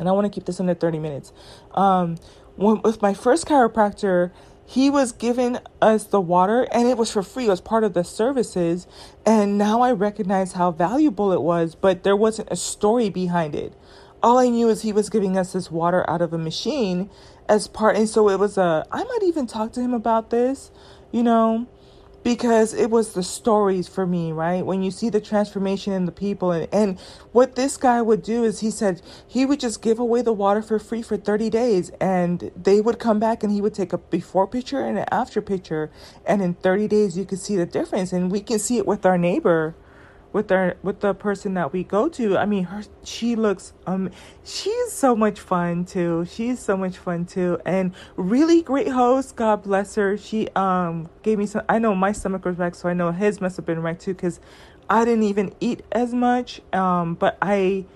and 0.00 0.08
I 0.08 0.12
want 0.12 0.24
to 0.24 0.28
keep 0.28 0.46
this 0.46 0.58
under 0.58 0.74
30 0.74 0.98
minutes. 0.98 1.32
Um, 1.74 2.16
when, 2.56 2.82
with 2.82 3.00
my 3.00 3.14
first 3.14 3.46
chiropractor, 3.46 4.32
he 4.66 4.90
was 4.90 5.12
giving 5.12 5.58
us 5.80 6.04
the 6.04 6.20
water 6.20 6.66
and 6.72 6.88
it 6.88 6.98
was 6.98 7.12
for 7.12 7.22
free. 7.22 7.46
It 7.46 7.50
was 7.50 7.60
part 7.60 7.84
of 7.84 7.94
the 7.94 8.02
services. 8.02 8.88
And 9.24 9.58
now 9.58 9.80
I 9.80 9.92
recognize 9.92 10.54
how 10.54 10.72
valuable 10.72 11.32
it 11.32 11.40
was, 11.40 11.76
but 11.76 12.02
there 12.02 12.16
wasn't 12.16 12.48
a 12.50 12.56
story 12.56 13.10
behind 13.10 13.54
it. 13.54 13.74
All 14.22 14.38
I 14.38 14.48
knew 14.48 14.68
is 14.68 14.82
he 14.82 14.92
was 14.92 15.10
giving 15.10 15.36
us 15.36 15.52
this 15.52 15.70
water 15.70 16.08
out 16.08 16.22
of 16.22 16.32
a 16.32 16.38
machine 16.38 17.10
as 17.48 17.68
part. 17.68 17.96
And 17.96 18.08
so 18.08 18.28
it 18.28 18.38
was 18.38 18.58
a, 18.58 18.86
I 18.90 19.04
might 19.04 19.22
even 19.22 19.46
talk 19.46 19.72
to 19.72 19.80
him 19.80 19.94
about 19.94 20.30
this, 20.30 20.70
you 21.12 21.22
know, 21.22 21.66
because 22.26 22.74
it 22.74 22.90
was 22.90 23.12
the 23.12 23.22
stories 23.22 23.86
for 23.86 24.04
me, 24.04 24.32
right? 24.32 24.66
When 24.66 24.82
you 24.82 24.90
see 24.90 25.10
the 25.10 25.20
transformation 25.20 25.92
in 25.92 26.06
the 26.06 26.12
people 26.12 26.50
and, 26.50 26.66
and 26.72 26.98
what 27.30 27.54
this 27.54 27.76
guy 27.76 28.02
would 28.02 28.22
do 28.24 28.42
is 28.42 28.58
he 28.58 28.70
said 28.72 29.00
he 29.28 29.46
would 29.46 29.60
just 29.60 29.80
give 29.80 30.00
away 30.00 30.22
the 30.22 30.32
water 30.32 30.60
for 30.60 30.80
free 30.80 31.02
for 31.02 31.16
30 31.16 31.50
days 31.50 31.90
and 32.00 32.50
they 32.60 32.80
would 32.80 32.98
come 32.98 33.20
back 33.20 33.44
and 33.44 33.52
he 33.52 33.60
would 33.60 33.74
take 33.74 33.92
a 33.92 33.98
before 33.98 34.48
picture 34.48 34.80
and 34.80 34.98
an 34.98 35.04
after 35.12 35.40
picture 35.40 35.88
and 36.26 36.42
in 36.42 36.54
30 36.54 36.88
days 36.88 37.16
you 37.16 37.24
could 37.24 37.38
see 37.38 37.54
the 37.54 37.64
difference 37.64 38.12
and 38.12 38.32
we 38.32 38.40
can 38.40 38.58
see 38.58 38.76
it 38.76 38.88
with 38.88 39.06
our 39.06 39.16
neighbor 39.16 39.76
with 40.36 40.52
our 40.52 40.76
with 40.82 41.00
the 41.00 41.14
person 41.14 41.54
that 41.54 41.72
we 41.72 41.82
go 41.82 42.10
to. 42.10 42.36
I 42.36 42.44
mean, 42.44 42.64
her 42.64 42.82
she 43.02 43.36
looks 43.36 43.72
um 43.86 44.10
she's 44.44 44.92
so 44.92 45.16
much 45.16 45.40
fun 45.40 45.86
too. 45.86 46.26
She's 46.30 46.60
so 46.60 46.76
much 46.76 46.98
fun 46.98 47.24
too, 47.24 47.58
and 47.64 47.94
really 48.16 48.60
great 48.60 48.88
host. 48.88 49.34
God 49.34 49.62
bless 49.62 49.94
her. 49.94 50.18
She 50.18 50.50
um 50.50 51.08
gave 51.22 51.38
me 51.38 51.46
some. 51.46 51.62
I 51.70 51.78
know 51.78 51.94
my 51.94 52.12
stomach 52.12 52.44
was 52.44 52.58
wrecked, 52.58 52.76
so 52.76 52.86
I 52.86 52.92
know 52.92 53.12
his 53.12 53.40
must 53.40 53.56
have 53.56 53.64
been 53.64 53.80
wrecked 53.80 54.02
too 54.02 54.12
because 54.12 54.38
I 54.90 55.06
didn't 55.06 55.24
even 55.24 55.54
eat 55.58 55.82
as 55.90 56.12
much. 56.12 56.60
Um, 56.70 57.14
but 57.14 57.38
I 57.40 57.86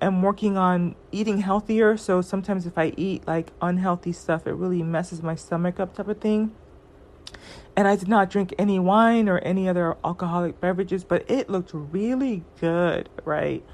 am 0.00 0.22
working 0.22 0.56
on 0.56 0.94
eating 1.10 1.38
healthier. 1.38 1.96
So 1.96 2.22
sometimes 2.22 2.64
if 2.64 2.78
I 2.78 2.92
eat 2.96 3.26
like 3.26 3.50
unhealthy 3.60 4.12
stuff, 4.12 4.46
it 4.46 4.52
really 4.52 4.84
messes 4.84 5.20
my 5.20 5.34
stomach 5.34 5.80
up, 5.80 5.96
type 5.96 6.06
of 6.06 6.18
thing 6.18 6.52
and 7.78 7.86
I 7.86 7.94
did 7.94 8.08
not 8.08 8.28
drink 8.28 8.52
any 8.58 8.80
wine 8.80 9.28
or 9.28 9.38
any 9.38 9.68
other 9.68 9.96
alcoholic 10.04 10.60
beverages, 10.60 11.04
but 11.04 11.30
it 11.30 11.48
looked 11.48 11.70
really 11.72 12.42
good, 12.60 13.08
right? 13.24 13.64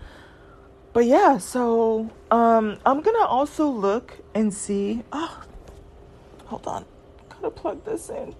But 0.92 1.06
yeah, 1.06 1.38
so 1.38 2.10
um, 2.30 2.76
I'm 2.84 3.00
gonna 3.00 3.24
also 3.24 3.66
look 3.66 4.18
and 4.34 4.52
see. 4.52 5.04
Oh, 5.10 5.42
hold 6.44 6.66
on, 6.66 6.84
gotta 7.30 7.50
plug 7.50 7.82
this 7.86 8.10
in. 8.10 8.34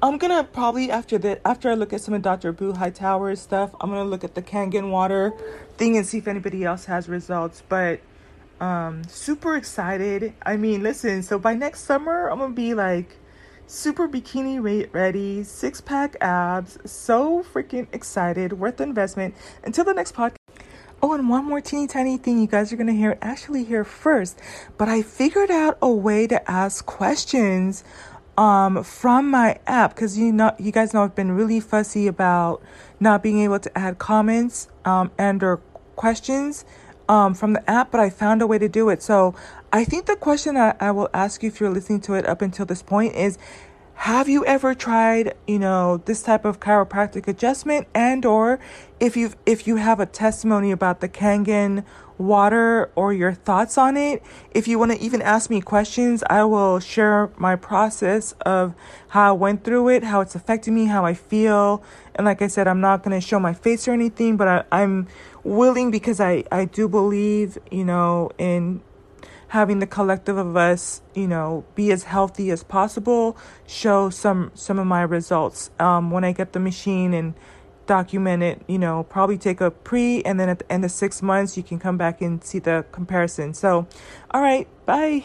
I'm 0.00 0.16
gonna 0.16 0.44
probably 0.44 0.88
after 0.88 1.18
that 1.18 1.40
after 1.44 1.70
I 1.70 1.74
look 1.74 1.92
at 1.92 2.00
some 2.00 2.14
of 2.14 2.22
Dr. 2.22 2.52
Beau 2.52 2.72
Hightower's 2.72 3.40
stuff, 3.40 3.74
I'm 3.80 3.90
gonna 3.90 4.04
look 4.04 4.22
at 4.22 4.36
the 4.36 4.42
Kangen 4.42 4.90
water 4.90 5.32
thing 5.76 5.96
and 5.96 6.06
see 6.06 6.18
if 6.18 6.28
anybody 6.28 6.64
else 6.64 6.84
has 6.84 7.08
results. 7.08 7.64
But 7.68 7.98
um, 8.60 9.04
super 9.08 9.56
excited. 9.56 10.34
I 10.42 10.56
mean, 10.56 10.82
listen, 10.82 11.22
so 11.22 11.38
by 11.38 11.54
next 11.54 11.80
summer, 11.84 12.28
I'm 12.28 12.38
gonna 12.38 12.54
be 12.54 12.74
like 12.74 13.16
super 13.66 14.08
bikini 14.08 14.88
ready, 14.92 15.44
six 15.44 15.80
pack 15.80 16.16
abs, 16.20 16.78
so 16.84 17.42
freaking 17.42 17.86
excited, 17.92 18.54
worth 18.54 18.78
the 18.78 18.84
investment. 18.84 19.34
Until 19.64 19.84
the 19.84 19.94
next 19.94 20.14
podcast. 20.14 20.36
Oh, 21.00 21.12
and 21.12 21.28
one 21.28 21.44
more 21.44 21.60
teeny 21.60 21.86
tiny 21.86 22.16
thing 22.16 22.40
you 22.40 22.48
guys 22.48 22.72
are 22.72 22.76
gonna 22.76 22.92
hear 22.92 23.16
actually 23.22 23.64
hear 23.64 23.84
first, 23.84 24.40
but 24.76 24.88
I 24.88 25.02
figured 25.02 25.50
out 25.50 25.78
a 25.80 25.90
way 25.90 26.26
to 26.26 26.50
ask 26.50 26.84
questions 26.84 27.84
um, 28.36 28.84
from 28.84 29.30
my 29.30 29.58
app 29.66 29.94
because 29.94 30.18
you 30.18 30.32
know 30.32 30.54
you 30.58 30.72
guys 30.72 30.94
know 30.94 31.04
I've 31.04 31.14
been 31.14 31.32
really 31.32 31.60
fussy 31.60 32.06
about 32.06 32.62
not 32.98 33.22
being 33.22 33.40
able 33.40 33.60
to 33.60 33.78
add 33.78 33.98
comments 33.98 34.68
um, 34.84 35.10
and 35.18 35.42
or 35.42 35.60
questions 35.96 36.64
um, 37.08 37.34
from 37.34 37.54
the 37.54 37.70
app, 37.70 37.90
but 37.90 38.00
I 38.00 38.10
found 38.10 38.42
a 38.42 38.46
way 38.46 38.58
to 38.58 38.68
do 38.68 38.88
it. 38.88 39.02
So 39.02 39.34
I 39.72 39.84
think 39.84 40.06
the 40.06 40.16
question 40.16 40.56
I, 40.56 40.74
I 40.80 40.90
will 40.90 41.08
ask 41.12 41.42
you 41.42 41.48
if 41.48 41.60
you're 41.60 41.70
listening 41.70 42.00
to 42.02 42.14
it 42.14 42.26
up 42.26 42.42
until 42.42 42.66
this 42.66 42.82
point 42.82 43.14
is 43.14 43.38
have 44.02 44.28
you 44.28 44.44
ever 44.46 44.76
tried 44.76 45.34
you 45.48 45.58
know 45.58 45.96
this 46.04 46.22
type 46.22 46.44
of 46.44 46.60
chiropractic 46.60 47.26
adjustment 47.26 47.84
and 47.92 48.24
or 48.24 48.60
if 49.00 49.16
you 49.16 49.32
if 49.44 49.66
you 49.66 49.74
have 49.74 49.98
a 49.98 50.06
testimony 50.06 50.70
about 50.70 51.00
the 51.00 51.08
kangen 51.08 51.84
water 52.16 52.92
or 52.94 53.12
your 53.12 53.32
thoughts 53.32 53.76
on 53.76 53.96
it 53.96 54.22
if 54.52 54.68
you 54.68 54.78
want 54.78 54.92
to 54.92 54.98
even 55.00 55.20
ask 55.20 55.50
me 55.50 55.60
questions 55.60 56.22
i 56.30 56.44
will 56.44 56.78
share 56.78 57.28
my 57.36 57.56
process 57.56 58.32
of 58.46 58.72
how 59.08 59.30
i 59.30 59.32
went 59.32 59.64
through 59.64 59.88
it 59.88 60.04
how 60.04 60.20
it's 60.20 60.36
affecting 60.36 60.76
me 60.76 60.84
how 60.84 61.04
i 61.04 61.12
feel 61.12 61.82
and 62.14 62.24
like 62.24 62.40
i 62.40 62.46
said 62.46 62.68
i'm 62.68 62.80
not 62.80 63.02
going 63.02 63.20
to 63.20 63.26
show 63.26 63.40
my 63.40 63.52
face 63.52 63.88
or 63.88 63.92
anything 63.92 64.36
but 64.36 64.46
I, 64.46 64.64
i'm 64.70 65.08
willing 65.44 65.90
because 65.90 66.20
I, 66.20 66.44
I 66.50 66.64
do 66.64 66.88
believe, 66.88 67.58
you 67.70 67.84
know, 67.84 68.30
in 68.38 68.82
having 69.48 69.78
the 69.78 69.86
collective 69.86 70.36
of 70.36 70.56
us, 70.56 71.00
you 71.14 71.26
know, 71.26 71.64
be 71.74 71.90
as 71.90 72.04
healthy 72.04 72.50
as 72.50 72.62
possible, 72.62 73.36
show 73.66 74.10
some 74.10 74.50
some 74.54 74.78
of 74.78 74.86
my 74.86 75.02
results. 75.02 75.70
Um, 75.78 76.10
when 76.10 76.24
I 76.24 76.32
get 76.32 76.52
the 76.52 76.60
machine 76.60 77.14
and 77.14 77.34
document 77.86 78.42
it, 78.42 78.62
you 78.66 78.78
know, 78.78 79.04
probably 79.04 79.38
take 79.38 79.60
a 79.60 79.70
pre 79.70 80.22
and 80.22 80.38
then 80.38 80.48
at 80.48 80.60
the 80.60 80.72
end 80.72 80.84
of 80.84 80.90
six 80.90 81.22
months 81.22 81.56
you 81.56 81.62
can 81.62 81.78
come 81.78 81.96
back 81.96 82.20
and 82.20 82.44
see 82.44 82.58
the 82.58 82.84
comparison. 82.92 83.54
So 83.54 83.86
all 84.30 84.42
right, 84.42 84.68
bye. 84.86 85.16